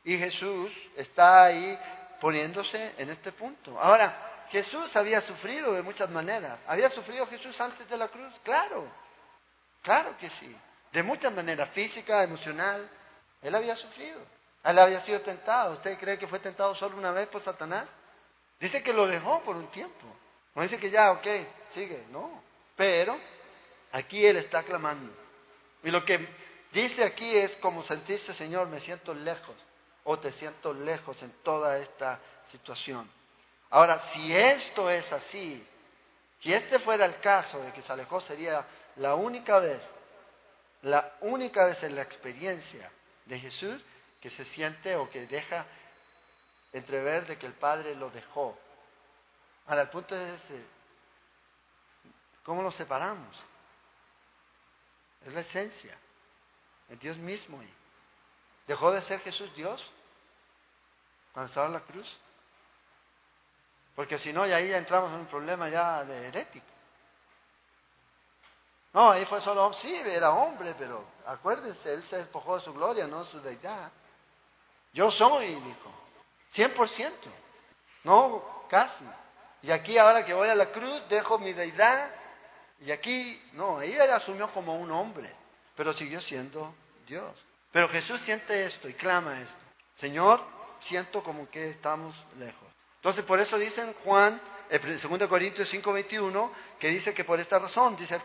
[0.03, 1.77] Y Jesús está ahí
[2.19, 3.79] poniéndose en este punto.
[3.79, 6.59] Ahora, Jesús había sufrido de muchas maneras.
[6.67, 8.33] ¿Había sufrido Jesús antes de la cruz?
[8.43, 8.85] Claro,
[9.81, 10.55] claro que sí.
[10.91, 12.89] De muchas maneras, física, emocional.
[13.41, 14.19] Él había sufrido.
[14.63, 15.73] Él había sido tentado.
[15.73, 17.87] ¿Usted cree que fue tentado solo una vez por Satanás?
[18.59, 20.05] Dice que lo dejó por un tiempo.
[20.53, 21.27] No dice que ya, ok,
[21.73, 22.43] sigue, no.
[22.75, 23.17] Pero
[23.93, 25.13] aquí Él está clamando.
[25.83, 26.27] Y lo que
[26.73, 29.55] dice aquí es como sentiste, Señor, me siento lejos
[30.03, 32.19] o te siento lejos en toda esta
[32.51, 33.09] situación.
[33.71, 35.65] Ahora, si esto es así,
[36.41, 38.65] si este fuera el caso de que se alejó, sería
[38.97, 39.81] la única vez,
[40.83, 42.91] la única vez en la experiencia
[43.25, 43.81] de Jesús
[44.21, 45.65] que se siente o que deja
[46.73, 48.57] entrever de que el Padre lo dejó
[49.67, 50.65] Ahora, el punto es este,
[52.43, 53.37] ¿cómo nos separamos?
[55.25, 55.97] Es la esencia,
[56.89, 57.63] es Dios mismo.
[58.67, 59.81] ¿Dejó de ser Jesús Dios
[61.33, 62.17] cuando estaba en la cruz?
[63.95, 66.65] Porque si no, y ahí ya entramos en un problema ya de herético.
[68.93, 69.71] No, ahí fue solo.
[69.73, 73.91] Sí, era hombre, pero acuérdense, él se despojó de su gloria, no su deidad.
[74.93, 75.91] Yo soy, dijo,
[76.53, 77.11] 100%,
[78.03, 79.05] no casi.
[79.61, 82.09] Y aquí ahora que voy a la cruz dejo mi deidad.
[82.81, 85.33] Y aquí, no, ella asumió como un hombre,
[85.75, 86.73] pero siguió siendo
[87.05, 87.31] Dios.
[87.71, 89.61] Pero Jesús siente esto y clama esto.
[89.97, 90.41] Señor,
[90.87, 92.70] siento como que estamos lejos.
[93.01, 98.13] Entonces por eso dicen Juan, 2 Corintios 5:21, que dice que por esta razón, dice
[98.13, 98.21] el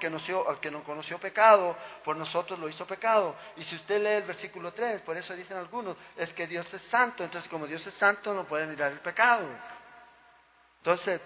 [0.46, 3.34] al que no conoció pecado, por nosotros lo hizo pecado.
[3.56, 6.82] Y si usted lee el versículo 3, por eso dicen algunos, es que Dios es
[6.90, 9.48] santo, entonces como Dios es santo no puede mirar el pecado.
[10.80, 11.22] Entonces,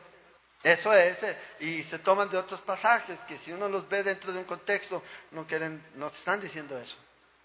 [0.63, 4.33] eso es, eh, y se toman de otros pasajes que si uno los ve dentro
[4.33, 6.97] de un contexto, no, quieren, no están diciendo eso,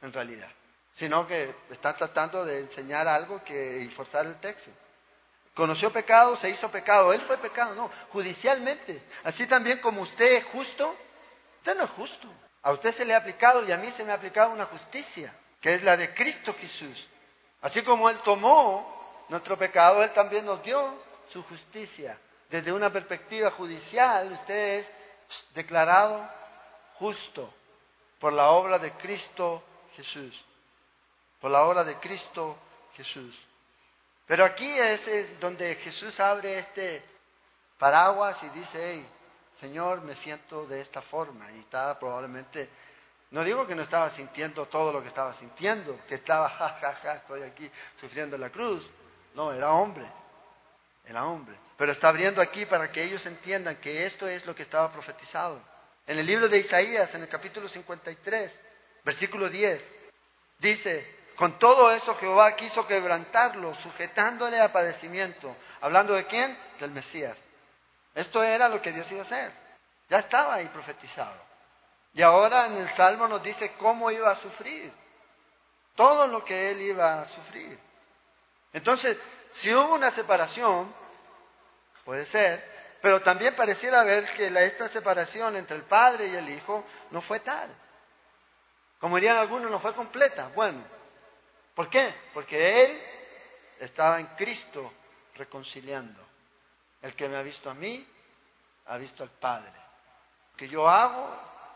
[0.03, 0.51] en realidad,
[0.93, 4.69] sino que están tratando de enseñar algo que, y forzar el texto.
[5.55, 9.01] Conoció pecado, se hizo pecado, él fue pecado, no, judicialmente.
[9.23, 10.93] Así también como usted es justo,
[11.59, 12.27] usted no es justo.
[12.61, 15.33] A usted se le ha aplicado y a mí se me ha aplicado una justicia,
[15.61, 17.07] que es la de Cristo Jesús.
[17.61, 22.17] Así como Él tomó nuestro pecado, Él también nos dio su justicia.
[22.49, 24.87] Desde una perspectiva judicial, usted es
[25.53, 26.29] declarado
[26.95, 27.53] justo
[28.19, 29.63] por la obra de Cristo
[29.95, 30.43] Jesús.
[31.39, 32.57] Por la obra de Cristo
[32.95, 33.39] Jesús.
[34.27, 37.03] Pero aquí es donde Jesús abre este
[37.77, 39.07] paraguas y dice, hey,
[39.59, 41.51] Señor, me siento de esta forma.
[41.51, 42.69] Y estaba probablemente,
[43.31, 46.93] no digo que no estaba sintiendo todo lo que estaba sintiendo, que estaba, ja, ja,
[46.93, 48.89] ja, estoy aquí sufriendo la cruz.
[49.33, 50.05] No, era hombre,
[51.05, 51.55] era hombre.
[51.77, 55.61] Pero está abriendo aquí para que ellos entiendan que esto es lo que estaba profetizado.
[56.07, 58.51] En el libro de Isaías, en el capítulo 53,
[59.03, 59.81] versículo 10,
[60.59, 65.55] dice, con todo eso Jehová quiso quebrantarlo, sujetándole a padecimiento.
[65.81, 66.57] ¿Hablando de quién?
[66.79, 67.37] Del Mesías.
[68.13, 69.51] Esto era lo que Dios iba a hacer.
[70.09, 71.41] Ya estaba ahí profetizado.
[72.13, 74.93] Y ahora en el Salmo nos dice cómo iba a sufrir.
[75.95, 77.77] Todo lo que él iba a sufrir.
[78.71, 79.17] Entonces,
[79.53, 80.93] si hubo una separación,
[82.05, 86.85] puede ser, pero también pareciera ver que esta separación entre el Padre y el Hijo
[87.11, 87.69] no fue tal.
[88.99, 90.49] Como dirían algunos, no fue completa.
[90.55, 90.81] Bueno,
[91.75, 92.13] ¿por qué?
[92.33, 93.01] Porque Él
[93.79, 94.91] estaba en Cristo
[95.35, 96.23] reconciliando.
[97.01, 98.07] El que me ha visto a mí,
[98.87, 99.71] ha visto al Padre.
[100.51, 101.29] Lo que yo hago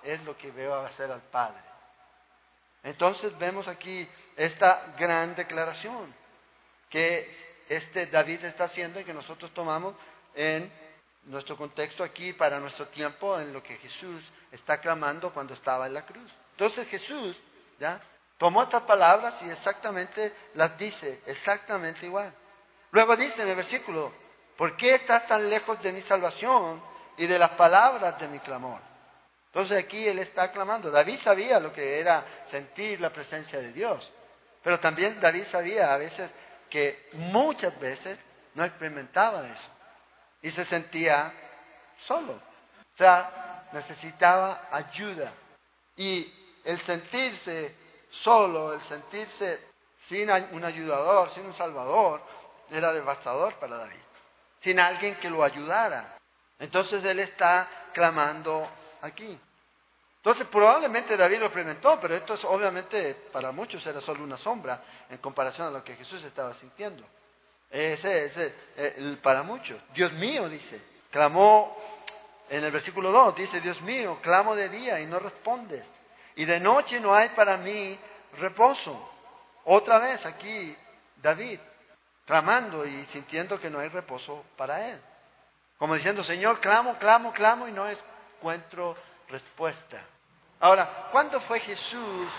[0.04, 1.62] es lo que veo hacer al Padre.
[2.84, 6.14] Entonces vemos aquí esta gran declaración
[6.90, 9.96] que este David está haciendo y que nosotros tomamos
[10.34, 10.72] en
[11.26, 15.94] nuestro contexto aquí para nuestro tiempo en lo que Jesús está clamando cuando estaba en
[15.94, 16.32] la cruz.
[16.52, 17.38] Entonces Jesús,
[17.80, 18.02] ¿ya?
[18.40, 22.34] Tomó estas palabras y exactamente las dice, exactamente igual.
[22.92, 24.12] Luego dice en el versículo
[24.60, 26.84] ¿Por qué estás tan lejos de mi salvación
[27.16, 28.82] y de las palabras de mi clamor?
[29.46, 30.92] Entonces aquí él está clamando.
[30.92, 34.12] David sabía lo que era sentir la presencia de Dios,
[34.62, 36.30] pero también David sabía a veces
[36.70, 38.20] que muchas veces
[38.54, 39.72] no experimentaba eso
[40.42, 41.32] y se sentía
[42.06, 42.34] solo.
[42.34, 45.32] O sea, necesitaba ayuda.
[45.96, 47.76] Y el sentirse
[48.10, 49.68] solo, el sentirse
[50.08, 52.22] sin un ayudador, sin un salvador,
[52.70, 54.00] era devastador para David
[54.62, 56.18] sin alguien que lo ayudara.
[56.60, 58.68] Entonces él está clamando
[59.02, 59.38] aquí.
[60.18, 64.82] Entonces probablemente David lo experimentó, pero esto es, obviamente para muchos era solo una sombra
[65.10, 67.06] en comparación a lo que Jesús estaba sintiendo.
[67.70, 68.34] Ese es
[68.76, 69.82] eh, para muchos.
[69.94, 70.82] Dios mío, dice.
[71.12, 71.78] Clamó
[72.50, 75.86] en el versículo 2, dice, Dios mío, clamo de día y no respondes.
[76.40, 78.00] Y de noche no hay para mí
[78.38, 79.12] reposo.
[79.66, 80.74] Otra vez aquí
[81.18, 81.60] David
[82.26, 85.02] clamando y sintiendo que no hay reposo para él.
[85.78, 88.96] Como diciendo, Señor, clamo, clamo, clamo y no encuentro
[89.28, 90.02] respuesta.
[90.62, 92.32] Ahora, ¿cuándo fue Jesús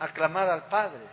[0.00, 1.06] a clamar al Padre?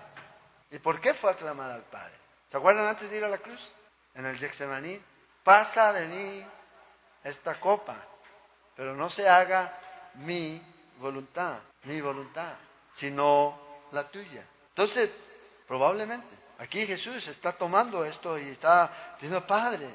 [0.71, 2.15] ¿Y por qué fue a clamar al Padre?
[2.49, 3.71] ¿Se acuerdan antes de ir a la cruz?
[4.15, 4.99] En el Getsemaní.
[5.43, 6.45] Pasa de mí
[7.23, 7.97] esta copa,
[8.75, 9.77] pero no se haga
[10.15, 10.70] mi
[11.01, 12.53] voluntad, mi voluntad,
[12.95, 13.59] sino
[13.91, 14.45] la tuya.
[14.69, 15.09] Entonces,
[15.67, 19.89] probablemente Aquí Jesús está tomando esto y está diciendo, Padre.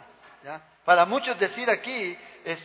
[0.84, 2.58] Para muchos decir aquí es,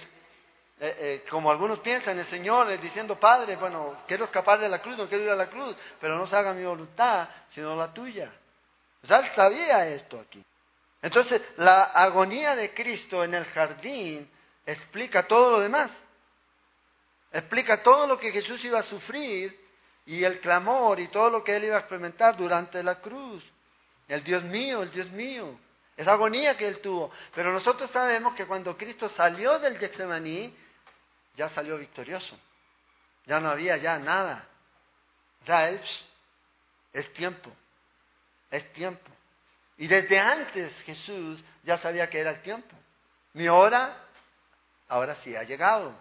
[0.80, 4.80] eh, eh, como algunos piensan, el Señor es diciendo, Padre, bueno, quiero escapar de la
[4.82, 7.94] cruz, no quiero ir a la cruz, pero no se haga mi voluntad, sino la
[7.94, 8.32] tuya.
[9.04, 10.44] O sabía esto aquí.
[11.04, 14.28] Entonces, la agonía de Cristo en el jardín
[14.66, 15.92] explica todo lo demás.
[17.32, 19.58] Explica todo lo que Jesús iba a sufrir
[20.06, 23.44] y el clamor y todo lo que él iba a experimentar durante la cruz.
[24.08, 25.58] El Dios mío, el Dios mío.
[25.96, 27.12] Esa agonía que él tuvo.
[27.34, 30.54] Pero nosotros sabemos que cuando Cristo salió del Getsemaní,
[31.36, 32.38] ya salió victorioso.
[33.26, 34.46] Ya no había ya nada.
[35.46, 37.52] Ya es tiempo.
[38.50, 39.10] Es tiempo.
[39.78, 42.76] Y desde antes Jesús ya sabía que era el tiempo.
[43.34, 43.98] Mi hora,
[44.90, 45.96] ahora sí ha llegado.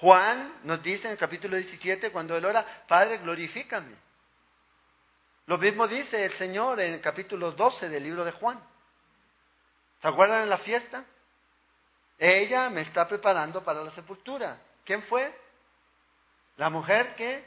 [0.00, 3.96] Juan nos dice en el capítulo 17, cuando él ora, Padre, glorifícame.
[5.46, 8.60] Lo mismo dice el Señor en el capítulo 12 del libro de Juan.
[10.00, 11.04] ¿Se acuerdan de la fiesta?
[12.16, 14.60] Ella me está preparando para la sepultura.
[14.84, 15.34] ¿Quién fue?
[16.58, 17.44] La mujer que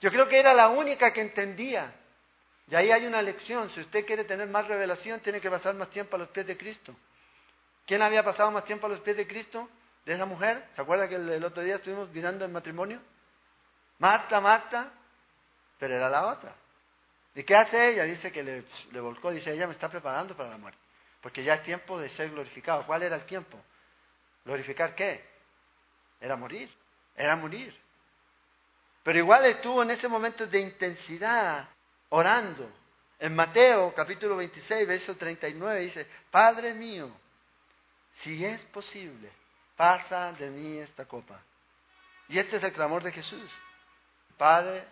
[0.00, 1.94] yo creo que era la única que entendía.
[2.68, 3.70] Y ahí hay una lección.
[3.70, 6.58] Si usted quiere tener más revelación, tiene que pasar más tiempo a los pies de
[6.58, 6.94] Cristo.
[7.86, 9.68] ¿Quién había pasado más tiempo a los pies de Cristo?
[10.04, 10.68] De esa mujer.
[10.74, 13.00] ¿Se acuerda que el, otro día estuvimos mirando el matrimonio?
[13.98, 14.92] Marta, Marta,
[15.78, 16.54] pero era la otra.
[17.34, 18.04] ¿Y qué hace ella?
[18.04, 20.78] Dice que le, le, volcó, dice, ella me está preparando para la muerte,
[21.20, 22.84] porque ya es tiempo de ser glorificado.
[22.84, 23.58] ¿Cuál era el tiempo?
[24.44, 25.24] ¿Glorificar qué?
[26.20, 26.70] Era morir,
[27.16, 27.74] era morir.
[29.02, 31.68] Pero igual estuvo en ese momento de intensidad,
[32.10, 32.70] orando,
[33.18, 37.08] En Mateo capítulo 26, verso 39 dice, Padre mío,
[38.18, 39.30] si es posible,
[39.82, 41.40] pasa de mí esta copa.
[42.28, 43.50] Y este es el clamor de Jesús.
[44.38, 44.84] Padre,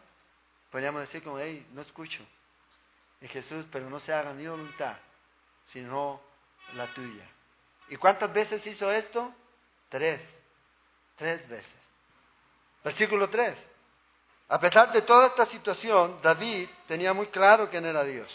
[0.69, 2.21] podríamos decir como, hey, no escucho.
[3.21, 4.97] Y Jesús, pero no se haga mi voluntad,
[5.67, 6.21] sino
[6.75, 7.25] la tuya.
[7.89, 9.33] ¿Y cuántas veces hizo esto?
[9.89, 10.23] Tres.
[11.17, 11.77] Tres veces.
[12.83, 13.57] Versículo 3.
[14.49, 18.29] A pesar de toda esta situación, David tenía muy claro quién era Dios.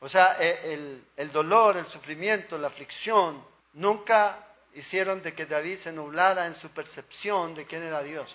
[0.00, 5.78] O sea, e, el, el, dolor, el sufrimiento, la aflicción, nunca hicieron de que David
[5.78, 8.34] se nublara en su percepción de quién era Dios.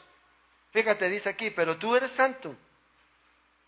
[0.71, 2.56] Fíjate, dice aquí, pero tú eres santo.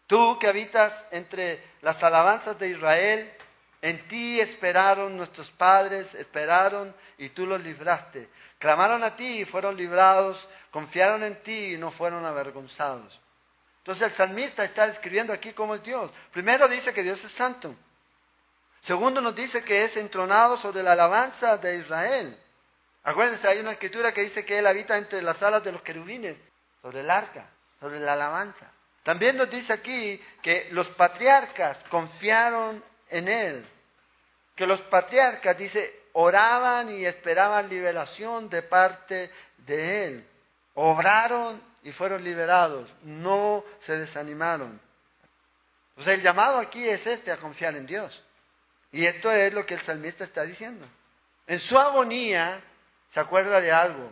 [0.08, 3.32] Tú que habitas entre las alabanzas de Israel,
[3.82, 8.30] en ti esperaron nuestros padres, esperaron y tú los libraste.
[8.58, 10.38] Clamaron a ti y fueron librados,
[10.72, 13.20] confiaron en ti y no fueron avergonzados.
[13.78, 16.12] Entonces el salmista está describiendo aquí cómo es Dios.
[16.32, 17.76] Primero dice que Dios es santo.
[18.82, 22.38] Segundo nos dice que es entronado sobre la alabanza de Israel.
[23.04, 26.38] Acuérdense, hay una escritura que dice que Él habita entre las alas de los querubines,
[26.82, 28.72] sobre el arca, sobre la alabanza.
[29.04, 33.66] También nos dice aquí que los patriarcas confiaron en Él.
[34.56, 40.28] Que los patriarcas, dice, oraban y esperaban liberación de parte de Él.
[40.76, 44.80] Obraron y fueron liberados, no se desanimaron.
[45.96, 48.22] O sea, el llamado aquí es este, a confiar en Dios.
[48.92, 50.86] Y esto es lo que el salmista está diciendo.
[51.48, 52.62] En su agonía
[53.10, 54.12] se acuerda de algo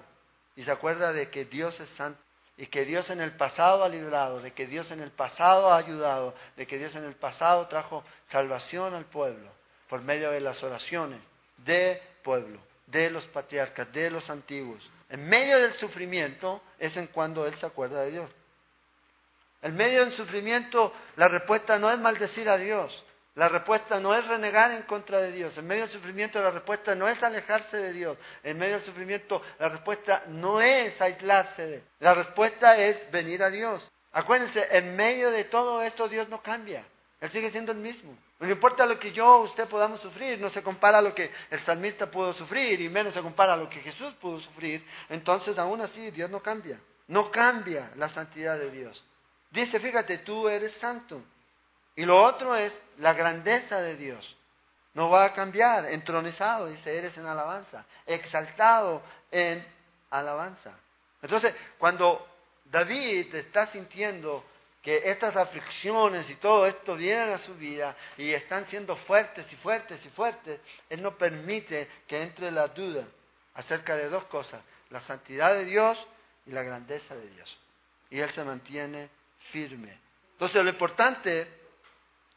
[0.55, 2.19] y se acuerda de que Dios es santo
[2.57, 5.77] y que Dios en el pasado ha librado, de que Dios en el pasado ha
[5.77, 9.51] ayudado, de que Dios en el pasado trajo salvación al pueblo
[9.87, 11.21] por medio de las oraciones
[11.57, 14.89] de pueblo, de los patriarcas, de los antiguos.
[15.09, 18.31] En medio del sufrimiento es en cuando Él se acuerda de Dios.
[19.61, 23.03] En medio del sufrimiento la respuesta no es maldecir a Dios,
[23.37, 25.55] la respuesta no es renegar en contra de Dios.
[25.59, 28.17] En medio del sufrimiento la respuesta no es alejarse de Dios.
[28.43, 33.51] En medio del sufrimiento la respuesta no es aislarse de La respuesta es venir a
[33.51, 33.87] Dios.
[34.11, 36.83] Acuérdense, en medio de todo esto Dios no cambia.
[37.21, 38.17] Él sigue siendo el mismo.
[38.39, 41.29] No importa lo que yo o usted podamos sufrir, no se compara a lo que
[41.51, 44.83] el salmista pudo sufrir y menos se compara a lo que Jesús pudo sufrir.
[45.09, 46.79] Entonces aún así Dios no cambia.
[47.07, 49.03] No cambia la santidad de Dios.
[49.51, 51.21] Dice, fíjate, tú eres santo.
[51.97, 54.35] Y lo otro es la grandeza de Dios.
[54.93, 59.65] No va a cambiar, entronizado, dice, eres en alabanza, exaltado en
[60.11, 60.77] alabanza.
[61.21, 62.25] Entonces, cuando
[62.65, 64.45] David está sintiendo
[64.81, 69.55] que estas aflicciones y todo esto vienen a su vida y están siendo fuertes y
[69.55, 73.05] fuertes y fuertes, Él no permite que entre la duda
[73.55, 75.97] acerca de dos cosas, la santidad de Dios
[76.45, 77.57] y la grandeza de Dios.
[78.11, 79.09] Y Él se mantiene
[79.51, 79.97] firme.
[80.33, 81.66] Entonces lo importante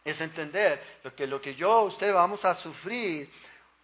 [0.04, 3.30] es entender lo que, lo que yo, usted vamos a sufrir,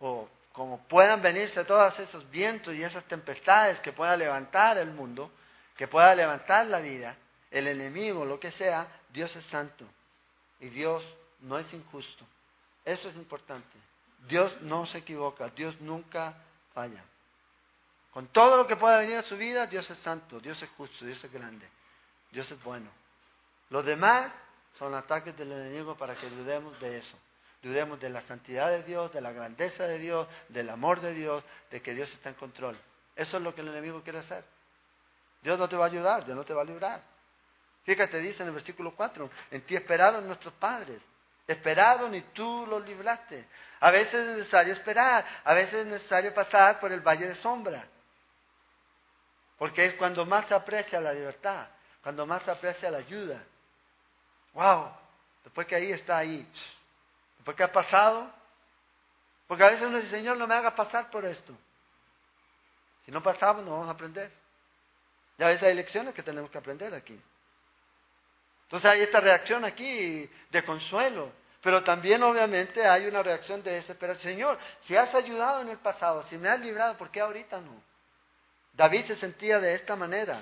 [0.00, 5.30] o como puedan venirse todos esos vientos y esas tempestades que pueda levantar el mundo,
[5.76, 7.16] que pueda levantar la vida,
[7.50, 9.84] el enemigo, lo que sea, Dios es santo
[10.60, 11.04] y Dios
[11.40, 12.24] no es injusto.
[12.84, 13.76] Eso es importante.
[14.26, 16.34] Dios no se equivoca, Dios nunca
[16.72, 17.04] falla.
[18.10, 21.04] Con todo lo que pueda venir a su vida, Dios es santo, Dios es justo,
[21.04, 21.68] Dios es grande,
[22.30, 22.90] Dios es bueno.
[23.68, 24.32] Los demás
[24.78, 27.16] son ataques del enemigo para que dudemos de eso.
[27.62, 31.42] Dudemos de la santidad de Dios, de la grandeza de Dios, del amor de Dios,
[31.70, 32.76] de que Dios está en control.
[33.14, 34.44] Eso es lo que el enemigo quiere hacer.
[35.42, 37.00] Dios no te va a ayudar, Dios no te va a librar.
[37.84, 41.00] Fíjate, dice en el versículo 4, en ti esperaron nuestros padres.
[41.46, 43.46] Esperaron y tú los libraste.
[43.80, 47.86] A veces es necesario esperar, a veces es necesario pasar por el valle de sombra.
[49.56, 51.68] Porque es cuando más se aprecia la libertad,
[52.02, 53.42] cuando más se aprecia la ayuda,
[54.56, 54.90] Wow,
[55.44, 56.48] después que ahí está ahí,
[57.36, 58.32] después que ha pasado,
[59.46, 61.54] porque a veces uno dice, Señor, no me haga pasar por esto.
[63.04, 64.32] Si no pasamos, no vamos a aprender.
[65.36, 67.20] Y a veces hay lecciones que tenemos que aprender aquí.
[68.62, 74.32] Entonces hay esta reacción aquí de consuelo, pero también obviamente hay una reacción de desesperación.
[74.32, 77.82] Señor, si has ayudado en el pasado, si me has librado, ¿por qué ahorita no?
[78.72, 80.40] David se sentía de esta manera.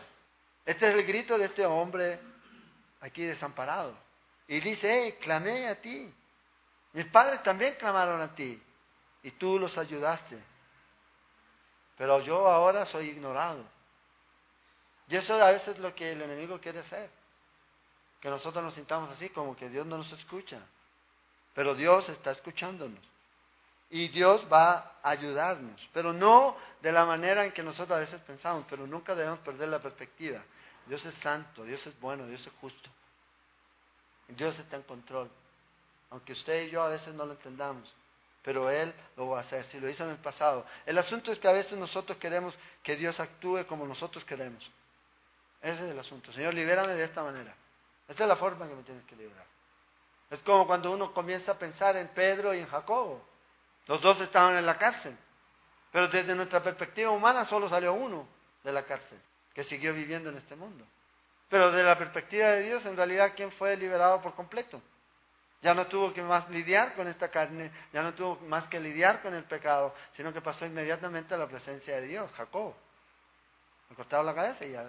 [0.64, 2.20] Este es el grito de este hombre
[3.00, 4.03] aquí desamparado.
[4.48, 6.12] Y dice, hey, clamé a ti.
[6.92, 8.62] Mis padres también clamaron a ti
[9.22, 10.38] y tú los ayudaste.
[11.96, 13.64] Pero yo ahora soy ignorado.
[15.08, 17.10] Y eso a veces es lo que el enemigo quiere hacer.
[18.20, 20.60] Que nosotros nos sintamos así, como que Dios no nos escucha.
[21.54, 23.02] Pero Dios está escuchándonos.
[23.90, 25.88] Y Dios va a ayudarnos.
[25.92, 28.64] Pero no de la manera en que nosotros a veces pensamos.
[28.68, 30.42] Pero nunca debemos perder la perspectiva.
[30.86, 32.90] Dios es santo, Dios es bueno, Dios es justo.
[34.28, 35.30] Dios está en control.
[36.10, 37.92] aunque usted y yo a veces no lo entendamos.
[38.42, 40.66] Pero Él lo va a hacer, si lo hizo en el pasado.
[40.84, 44.70] El asunto es que a veces nosotros queremos que Dios actúe como nosotros queremos.
[45.62, 46.30] Ese es el asunto.
[46.30, 47.54] Señor, libérame de esta manera.
[48.06, 49.46] Esta es la forma que me tienes que liberar.
[50.30, 53.24] Es como cuando uno comienza a pensar en Pedro y en Jacobo.
[53.86, 55.16] Los dos estaban en la cárcel.
[55.90, 58.26] Pero desde nuestra perspectiva humana solo salió uno
[58.62, 59.18] de la cárcel,
[59.54, 60.84] que siguió viviendo en este mundo.
[61.48, 64.80] Pero desde la perspectiva de Dios, en realidad, ¿quién fue liberado por completo?
[65.62, 69.22] Ya no tuvo que más lidiar con esta carne, ya no tuvo más que lidiar
[69.22, 72.74] con el pecado, sino que pasó inmediatamente a la presencia de Dios, Jacob.
[73.96, 74.84] cortaba la cabeza y ya.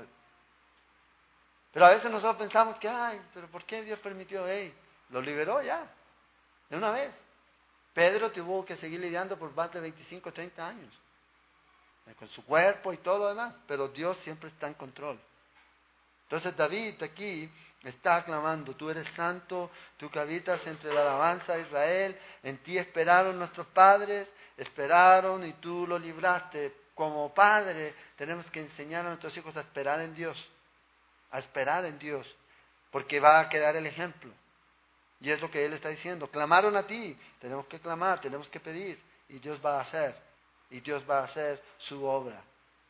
[1.71, 4.47] Pero a veces nosotros pensamos que, ay, pero ¿por qué Dios permitió?
[4.47, 4.73] Hey,
[5.09, 5.85] lo liberó ya,
[6.69, 7.13] de una vez.
[7.93, 10.93] Pedro tuvo que seguir lidiando por más de 25, 30 años,
[12.19, 15.17] con su cuerpo y todo lo demás, pero Dios siempre está en control.
[16.25, 17.49] Entonces David aquí
[17.83, 22.77] está aclamando, tú eres santo, tú que habitas entre la alabanza de Israel, en ti
[22.77, 26.85] esperaron nuestros padres, esperaron y tú lo libraste.
[26.95, 30.49] Como padre tenemos que enseñar a nuestros hijos a esperar en Dios,
[31.29, 32.25] a esperar en Dios,
[32.89, 34.31] porque va a quedar el ejemplo.
[35.19, 38.59] Y es lo que Él está diciendo, clamaron a ti, tenemos que clamar, tenemos que
[38.59, 38.99] pedir,
[39.29, 40.15] y Dios va a hacer,
[40.69, 42.41] y Dios va a hacer su obra.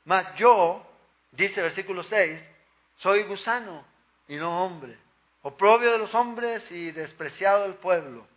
[0.05, 0.85] Mas yo,
[1.31, 2.54] dice versículo 6,
[2.97, 3.85] soy gusano
[4.27, 4.97] y no hombre,
[5.41, 8.27] oprobio de los hombres y despreciado del pueblo.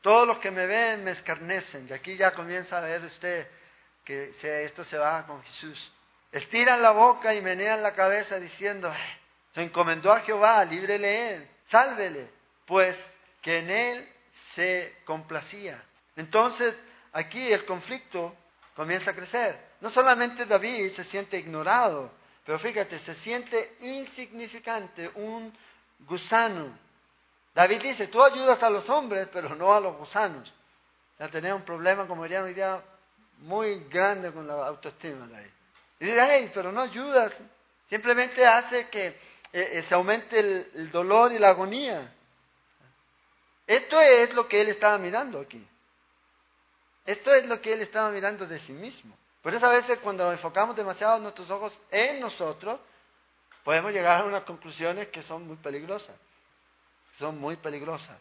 [0.00, 1.86] Todos los que me ven me escarnecen.
[1.88, 3.48] Y aquí ya comienza a ver usted
[4.04, 4.32] que
[4.64, 5.92] esto se va con Jesús.
[6.30, 8.92] Estiran la boca y menean la cabeza diciendo,
[9.52, 12.30] se encomendó a Jehová, líbrele él, sálvele,
[12.66, 12.96] pues
[13.42, 14.08] que en él
[14.54, 15.82] se complacía.
[16.16, 16.74] Entonces,
[17.12, 18.36] aquí el conflicto
[18.74, 19.58] comienza a crecer.
[19.80, 22.12] No solamente David se siente ignorado,
[22.48, 25.52] pero fíjate, se siente insignificante, un
[26.06, 26.78] gusano.
[27.54, 30.50] David dice, tú ayudas a los hombres, pero no a los gusanos.
[31.18, 32.80] Ya tenía un problema, como dirían hoy día,
[33.40, 35.50] muy grande con la autoestima ahí.
[36.00, 37.34] Y dice, hey, pero no ayudas.
[37.86, 39.18] Simplemente hace que eh,
[39.52, 42.14] eh, se aumente el dolor y la agonía.
[43.66, 45.62] Esto es lo que él estaba mirando aquí.
[47.04, 49.14] Esto es lo que él estaba mirando de sí mismo.
[49.48, 52.78] Por eso a veces cuando enfocamos demasiado nuestros ojos en nosotros,
[53.64, 56.14] podemos llegar a unas conclusiones que son muy peligrosas.
[57.18, 58.18] Son muy peligrosas.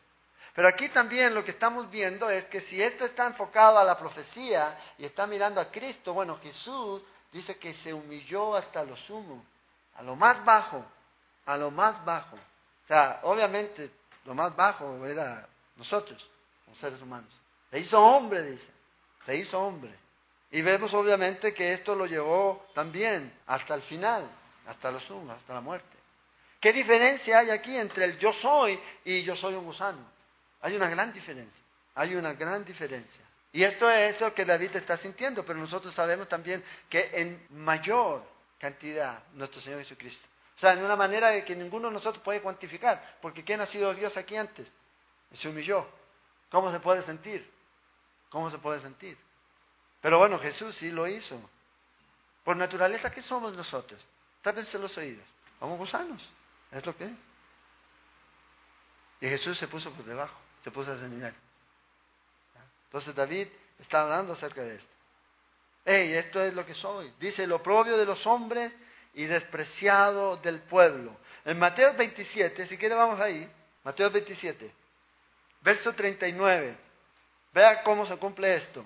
[0.55, 3.97] Pero aquí también lo que estamos viendo es que si esto está enfocado a la
[3.97, 7.01] profecía y está mirando a Cristo, bueno, Jesús
[7.33, 9.43] dice que se humilló hasta lo sumo,
[9.97, 10.85] a lo más bajo,
[11.45, 12.37] a lo más bajo.
[12.37, 13.91] O sea, obviamente
[14.23, 16.25] lo más bajo era nosotros,
[16.69, 17.33] los seres humanos.
[17.69, 18.71] Se hizo hombre, dice,
[19.25, 20.06] se hizo hombre.
[20.51, 24.29] Y vemos obviamente que esto lo llevó también hasta el final,
[24.65, 25.97] hasta la suma, hasta la muerte.
[26.59, 29.99] ¿Qué diferencia hay aquí entre el yo soy y yo soy un gusano?
[30.61, 31.63] Hay una gran diferencia,
[31.95, 33.23] hay una gran diferencia.
[33.51, 38.23] Y esto es lo que David está sintiendo, pero nosotros sabemos también que en mayor
[38.57, 40.27] cantidad nuestro Señor Jesucristo.
[40.55, 43.93] O sea, en una manera que ninguno de nosotros puede cuantificar, porque ¿quién ha sido
[43.93, 44.67] Dios aquí antes?
[45.33, 45.87] Se humilló.
[46.49, 47.49] ¿Cómo se puede sentir?
[48.29, 49.17] ¿Cómo se puede sentir?
[50.01, 51.39] Pero bueno, Jesús sí lo hizo.
[52.43, 54.05] Por naturaleza, ¿qué somos nosotros?
[54.41, 55.25] Tápense los oídos.
[55.59, 56.21] Somos gusanos.
[56.71, 57.11] Es lo que es.
[59.19, 61.05] Y Jesús se puso por debajo, se puso a ese
[62.85, 63.47] Entonces David
[63.79, 64.95] está hablando acerca de esto.
[65.83, 67.11] Hey, esto es lo que soy.
[67.19, 68.73] Dice el oprobio de los hombres
[69.13, 71.17] y despreciado del pueblo.
[71.45, 73.49] En Mateo 27, si quiere vamos ahí,
[73.83, 74.71] Mateo 27,
[75.61, 76.77] verso 39.
[77.53, 78.85] Vea cómo se cumple esto.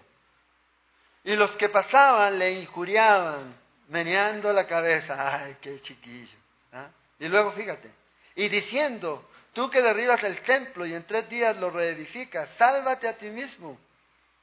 [1.23, 3.55] Y los que pasaban le injuriaban,
[3.89, 5.43] meneando la cabeza.
[5.43, 6.37] Ay, qué chiquillo.
[6.73, 6.89] ¿ah?
[7.19, 7.91] Y luego fíjate.
[8.35, 13.17] Y diciendo, tú que derribas el templo y en tres días lo reedificas, sálvate a
[13.17, 13.77] ti mismo.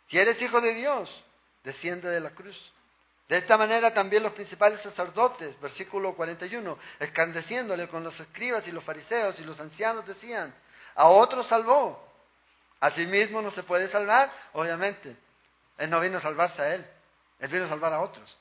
[0.08, 1.24] Si eres hijo de Dios,
[1.64, 2.56] desciende de la cruz.
[3.28, 8.82] De esta manera también los principales sacerdotes, versículo 41, escandeciéndole con los escribas y los
[8.84, 10.54] fariseos y los ancianos decían,
[10.94, 12.08] a otro salvó,
[12.80, 15.14] a sí mismo no se puede salvar, obviamente.
[15.78, 16.84] Él no vino a salvarse a él,
[17.38, 18.36] él vino a salvar a otros.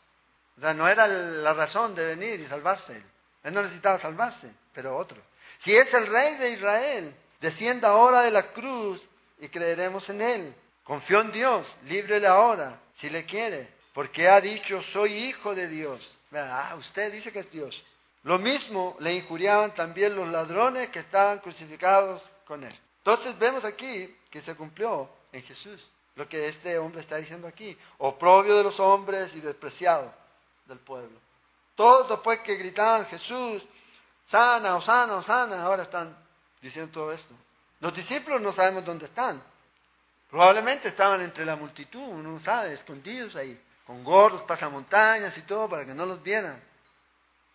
[0.57, 3.03] O sea, no era la razón de venir y salvarse él.
[3.43, 5.21] Él no necesitaba salvarse, pero otro.
[5.59, 9.01] Si es el rey de Israel, descienda ahora de la cruz
[9.39, 10.55] y creeremos en él.
[10.83, 16.19] Confió en Dios, líbrele ahora, si le quiere, porque ha dicho, soy hijo de Dios.
[16.33, 17.83] Ah, usted dice que es Dios.
[18.23, 22.73] Lo mismo le injuriaban también los ladrones que estaban crucificados con él.
[22.99, 27.77] Entonces vemos aquí que se cumplió en Jesús lo que este hombre está diciendo aquí,
[27.99, 30.11] oprobio de los hombres y despreciado
[30.65, 31.19] del pueblo.
[31.75, 33.63] Todos después que gritaban Jesús,
[34.25, 36.17] sana, o sana, o sana, ahora están
[36.59, 37.35] diciendo todo esto.
[37.79, 39.43] Los discípulos no sabemos dónde están.
[40.27, 45.69] Probablemente estaban entre la multitud, uno no sabe, escondidos ahí, con gorros, pasamontañas y todo
[45.69, 46.59] para que no los vieran.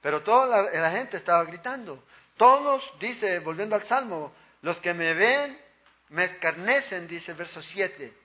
[0.00, 2.04] Pero toda la, gente estaba gritando.
[2.36, 4.32] Todos, dice, volviendo al Salmo,
[4.62, 5.60] los que me ven
[6.10, 8.21] me escarnecen, dice verso 7.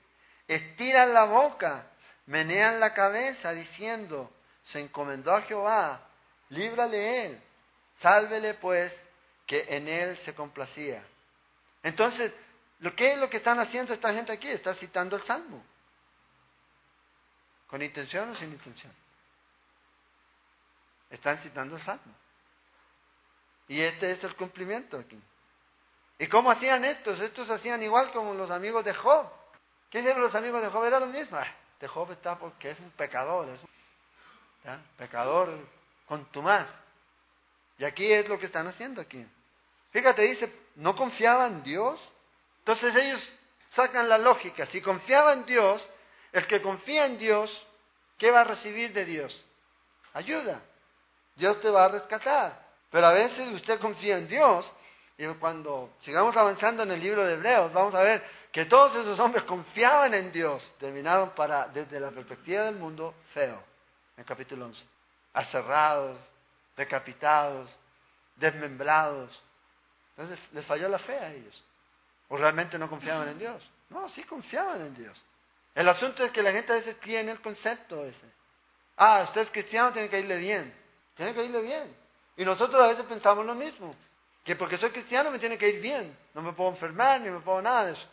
[0.48, 1.88] Estiran la boca,
[2.28, 4.32] menean la cabeza, diciendo,
[4.66, 6.02] se encomendó a Jehová,
[6.50, 7.42] líbrale él,
[8.00, 8.94] sálvele pues,
[9.46, 11.04] que en él se complacía.
[11.84, 12.34] Entonces,
[12.80, 14.48] ¿lo ¿qué es lo que están haciendo esta gente aquí?
[14.50, 15.64] Está citando el Salmo.
[17.68, 18.94] ¿Con intención o sin intención?
[21.10, 22.14] Están citando el Salmo.
[23.68, 25.20] Y este es el cumplimiento aquí.
[26.20, 27.20] ¿Y cómo hacían estos?
[27.20, 29.30] Estos hacían igual como los amigos de Job.
[29.90, 30.84] ¿Qué hicieron los amigos de Job?
[30.84, 31.38] Era lo mismo.
[31.38, 31.48] Ah,
[31.80, 35.50] de Job está porque es un pecador, es un pecador
[36.08, 36.68] contumaz.
[37.78, 39.26] Y aquí es lo que están haciendo aquí.
[39.92, 42.00] Fíjate, dice, ¿no confiaba en Dios?
[42.60, 43.34] Entonces ellos
[43.70, 44.66] sacan la lógica.
[44.66, 45.86] Si confiaba en Dios,
[46.32, 47.66] el que confía en Dios,
[48.18, 49.46] ¿qué va a recibir de Dios?
[50.14, 50.62] Ayuda.
[51.36, 52.68] Dios te va a rescatar.
[52.92, 54.70] Pero a veces usted confía en Dios
[55.18, 59.20] y cuando sigamos avanzando en el libro de Hebreos, vamos a ver que todos esos
[59.20, 63.62] hombres confiaban en Dios, terminaron para, desde la perspectiva del mundo, feo,
[64.16, 64.84] en capítulo 11.
[65.34, 66.20] Acerrados,
[66.76, 67.70] decapitados,
[68.36, 69.44] desmembrados,
[70.18, 71.64] entonces les falló la fe a ellos.
[72.30, 73.64] ¿O realmente no confiaban en Dios?
[73.90, 75.22] No, sí confiaban en Dios.
[75.76, 78.26] El asunto es que la gente a veces tiene el concepto ese.
[78.98, 80.74] Ah, usted es cristiano, tiene que irle bien.
[81.16, 81.96] Tiene que irle bien.
[82.36, 83.96] Y nosotros a veces pensamos lo mismo.
[84.44, 86.18] Que porque soy cristiano me tiene que ir bien.
[86.34, 88.08] No me puedo enfermar ni me puedo nada de eso.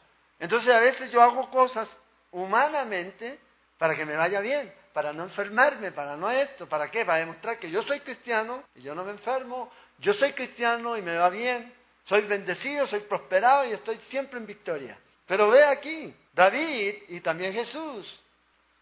[0.45, 1.89] Entonces a veces yo hago cosas
[2.31, 3.39] humanamente
[3.79, 7.03] para que me vaya bien, para no enfermarme, para no esto, ¿para qué?
[7.03, 11.03] Para demostrar que yo soy cristiano y yo no me enfermo, yo soy cristiano y
[11.03, 11.73] me va bien,
[12.05, 14.99] soy bendecido, soy prosperado y estoy siempre en victoria.
[15.27, 18.21] Pero ve aquí, David y también Jesús.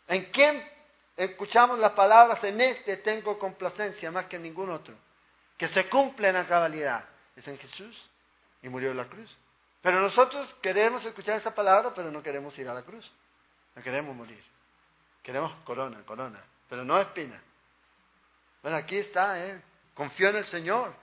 [0.09, 0.69] ¿En quién
[1.17, 4.97] escuchamos las palabras en este tengo complacencia más que en ningún otro?
[5.57, 7.05] Que se cumplen a cabalidad.
[7.37, 8.11] Es en Jesús
[8.63, 9.33] y murió en la cruz.
[9.83, 13.11] Pero nosotros queremos escuchar esa palabra, pero no queremos ir a la cruz.
[13.75, 14.43] No queremos morir.
[15.23, 17.41] Queremos corona, corona, pero no espina.
[18.63, 19.57] Bueno, aquí está Él.
[19.57, 19.63] ¿eh?
[19.95, 20.95] Confió en el Señor.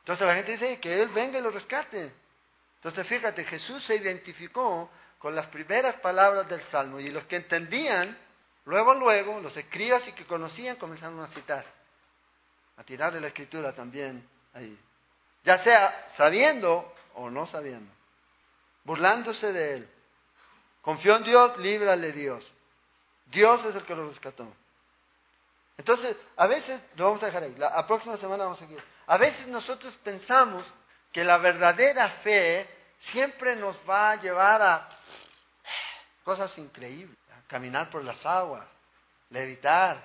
[0.00, 2.12] Entonces la gente dice que Él venga y lo rescate.
[2.76, 8.16] Entonces fíjate, Jesús se identificó con las primeras palabras del Salmo y los que entendían,
[8.66, 11.64] luego, luego, los escribas y que conocían comenzaron a citar,
[12.76, 14.78] a tirar de la escritura también ahí.
[15.42, 17.92] Ya sea sabiendo o no sabiendo,
[18.84, 19.88] burlándose de Él.
[20.80, 22.46] Confió en Dios, líbrale Dios.
[23.26, 24.46] Dios es el que lo rescató.
[25.76, 28.82] Entonces, a veces, lo vamos a dejar ahí, la, próxima semana vamos a seguir.
[29.06, 30.64] A veces nosotros pensamos
[31.12, 32.68] que la verdadera fe
[33.12, 34.88] siempre nos va a llevar a
[36.24, 38.66] cosas increíbles, a caminar por las aguas,
[39.30, 40.02] levitar,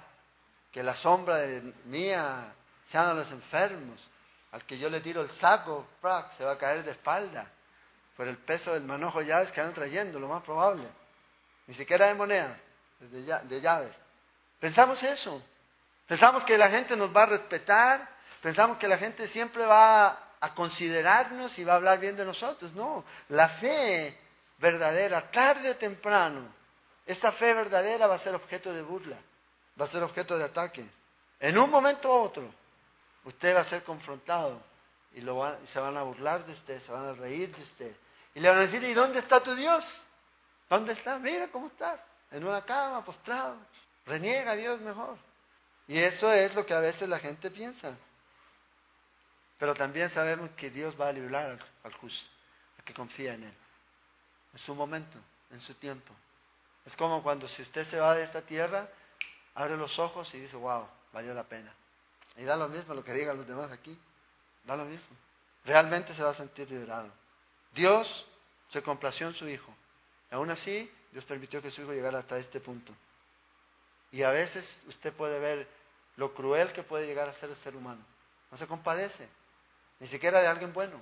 [0.71, 2.53] que la sombra de mía
[2.89, 4.07] sean a los enfermos,
[4.53, 5.87] al que yo le tiro el saco,
[6.37, 7.45] se va a caer de espalda
[8.15, 10.87] por el peso del manojo de llaves que andan trayendo, lo más probable.
[11.67, 12.57] Ni siquiera de moneda,
[12.99, 13.91] de llaves.
[14.59, 15.41] Pensamos eso.
[16.07, 18.07] Pensamos que la gente nos va a respetar,
[18.43, 22.73] Pensamos que la gente siempre va a considerarnos y va a hablar bien de nosotros.
[22.73, 24.19] No, la fe
[24.57, 26.53] verdadera, tarde o temprano,
[27.05, 29.15] esa fe verdadera va a ser objeto de burla,
[29.79, 30.85] va a ser objeto de ataque.
[31.39, 32.53] En un momento u otro,
[33.25, 34.61] usted va a ser confrontado
[35.13, 35.21] y,
[35.67, 37.95] se van a burlar de usted, se van a reír de usted.
[38.35, 39.83] Y le van a decir, ¿y dónde está tu Dios?
[40.69, 41.19] ¿Dónde está?
[41.19, 43.57] Mira cómo está, en una cama, postrado.
[44.05, 45.17] Reniega a Dios mejor.
[45.87, 47.95] Y eso es lo que a veces la gente piensa.
[49.59, 52.29] Pero también sabemos que Dios va a librar al, justo,
[52.77, 53.53] al que confía en Él,
[54.53, 55.17] en su momento,
[55.51, 56.13] en su tiempo.
[56.85, 58.89] Es como cuando si usted se va de esta tierra,
[59.55, 61.73] abre los ojos y dice, wow, valió la pena.
[62.37, 63.97] Y da lo mismo lo que digan los demás aquí,
[64.63, 65.15] da lo mismo.
[65.65, 67.09] Realmente se va a sentir liberado.
[67.73, 68.25] Dios
[68.71, 69.73] se complació en su Hijo.
[70.31, 72.93] aún así, Dios permitió que su Hijo llegara hasta este punto.
[74.11, 75.67] Y a veces usted puede ver
[76.17, 78.03] lo cruel que puede llegar a ser el ser humano.
[78.51, 79.27] No se compadece
[79.99, 81.01] ni siquiera de alguien bueno.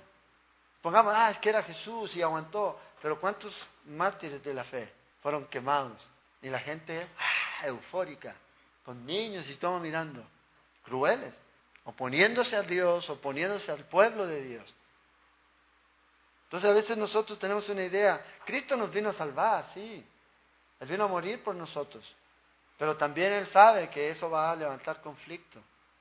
[0.80, 3.54] Pongamos, ah, es que era Jesús y aguantó, pero ¿cuántos
[3.86, 6.02] mártires de la fe fueron quemados?
[6.40, 8.34] Y la gente, ah, eufórica,
[8.84, 10.24] con niños y todo mirando,
[10.82, 11.32] crueles,
[11.84, 14.74] oponiéndose a Dios, oponiéndose al pueblo de Dios.
[16.44, 20.04] Entonces a veces nosotros tenemos una idea, Cristo nos vino a salvar, sí,
[20.80, 22.04] Él vino a morir por nosotros,
[22.76, 25.60] pero también Él sabe que eso va a levantar conflicto,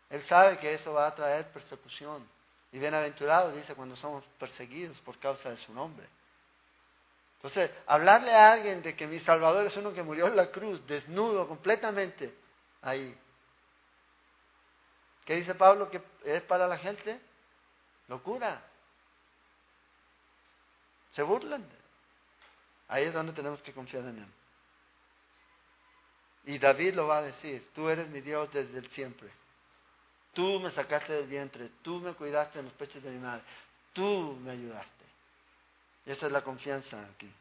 [0.10, 2.28] Él sabe que eso va a traer persecución.
[2.74, 6.08] Y bienaventurados, dice, cuando somos perseguidos por causa de su nombre.
[7.36, 10.86] Entonces, hablarle a alguien de que mi Salvador es uno que murió en la cruz,
[10.88, 12.34] desnudo completamente,
[12.82, 13.18] ahí.
[15.26, 17.20] ¿Qué dice Pablo que es para la gente?
[18.08, 18.62] Locura.
[21.14, 21.68] Se burlan.
[22.88, 24.28] Ahí es donde tenemos que confiar en Él.
[26.46, 29.30] Y David lo va a decir, tú eres mi Dios desde el siempre.
[30.34, 33.44] Tú me sacaste del vientre, tú me cuidaste en los pechos de mi madre,
[33.94, 35.06] tú me ayudaste.
[36.06, 37.32] Y esa es la confianza aquí.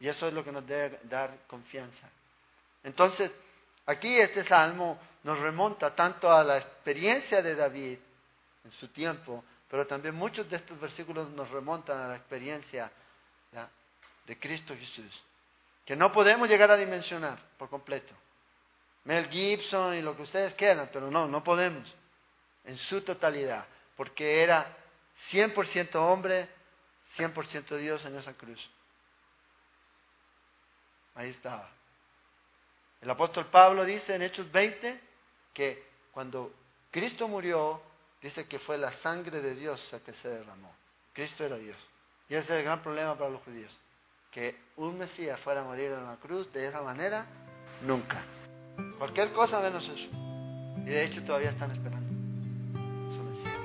[0.00, 2.08] Y eso es lo que nos debe dar confianza.
[2.82, 3.30] Entonces,
[3.86, 7.98] aquí este salmo nos remonta tanto a la experiencia de David
[8.64, 12.90] en su tiempo, pero también muchos de estos versículos nos remontan a la experiencia
[14.26, 15.22] de Cristo Jesús,
[15.84, 18.14] que no podemos llegar a dimensionar por completo.
[19.04, 21.92] Mel Gibson y lo que ustedes quieran, pero no, no podemos,
[22.64, 23.66] en su totalidad,
[23.96, 24.66] porque era
[25.30, 26.48] 100% hombre,
[27.16, 28.60] 100% Dios en esa cruz.
[31.14, 31.70] Ahí estaba.
[33.04, 34.98] El apóstol Pablo dice en Hechos 20
[35.52, 36.54] que cuando
[36.90, 37.82] Cristo murió,
[38.22, 40.74] dice que fue la sangre de Dios la que se derramó.
[41.12, 41.76] Cristo era Dios.
[42.30, 43.76] Y ese es el gran problema para los judíos.
[44.30, 47.26] Que un Mesías fuera a morir en la cruz de esa manera,
[47.82, 48.24] nunca.
[48.96, 50.08] Cualquier cosa menos eso.
[50.78, 53.60] Y de hecho todavía están esperando su Mesías.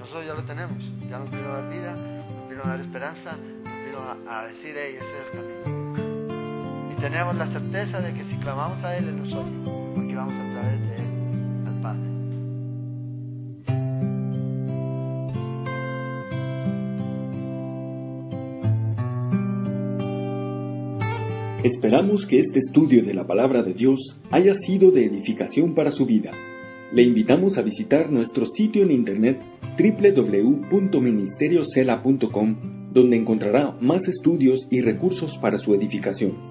[0.00, 0.82] Nosotros ya lo tenemos.
[1.08, 4.74] Ya nos vino a dar vida, nos vino a dar esperanza, nos vino a, decir,
[4.76, 5.79] hey, ese es el camino.
[7.00, 9.56] Tenemos la certeza de que si clamamos a Él, Él nos oye,
[9.94, 11.04] porque vamos a través de Él
[11.66, 12.10] al Padre.
[21.64, 26.04] Esperamos que este estudio de la palabra de Dios haya sido de edificación para su
[26.04, 26.32] vida.
[26.92, 29.40] Le invitamos a visitar nuestro sitio en internet
[29.78, 32.56] www.ministeriocela.com,
[32.92, 36.49] donde encontrará más estudios y recursos para su edificación.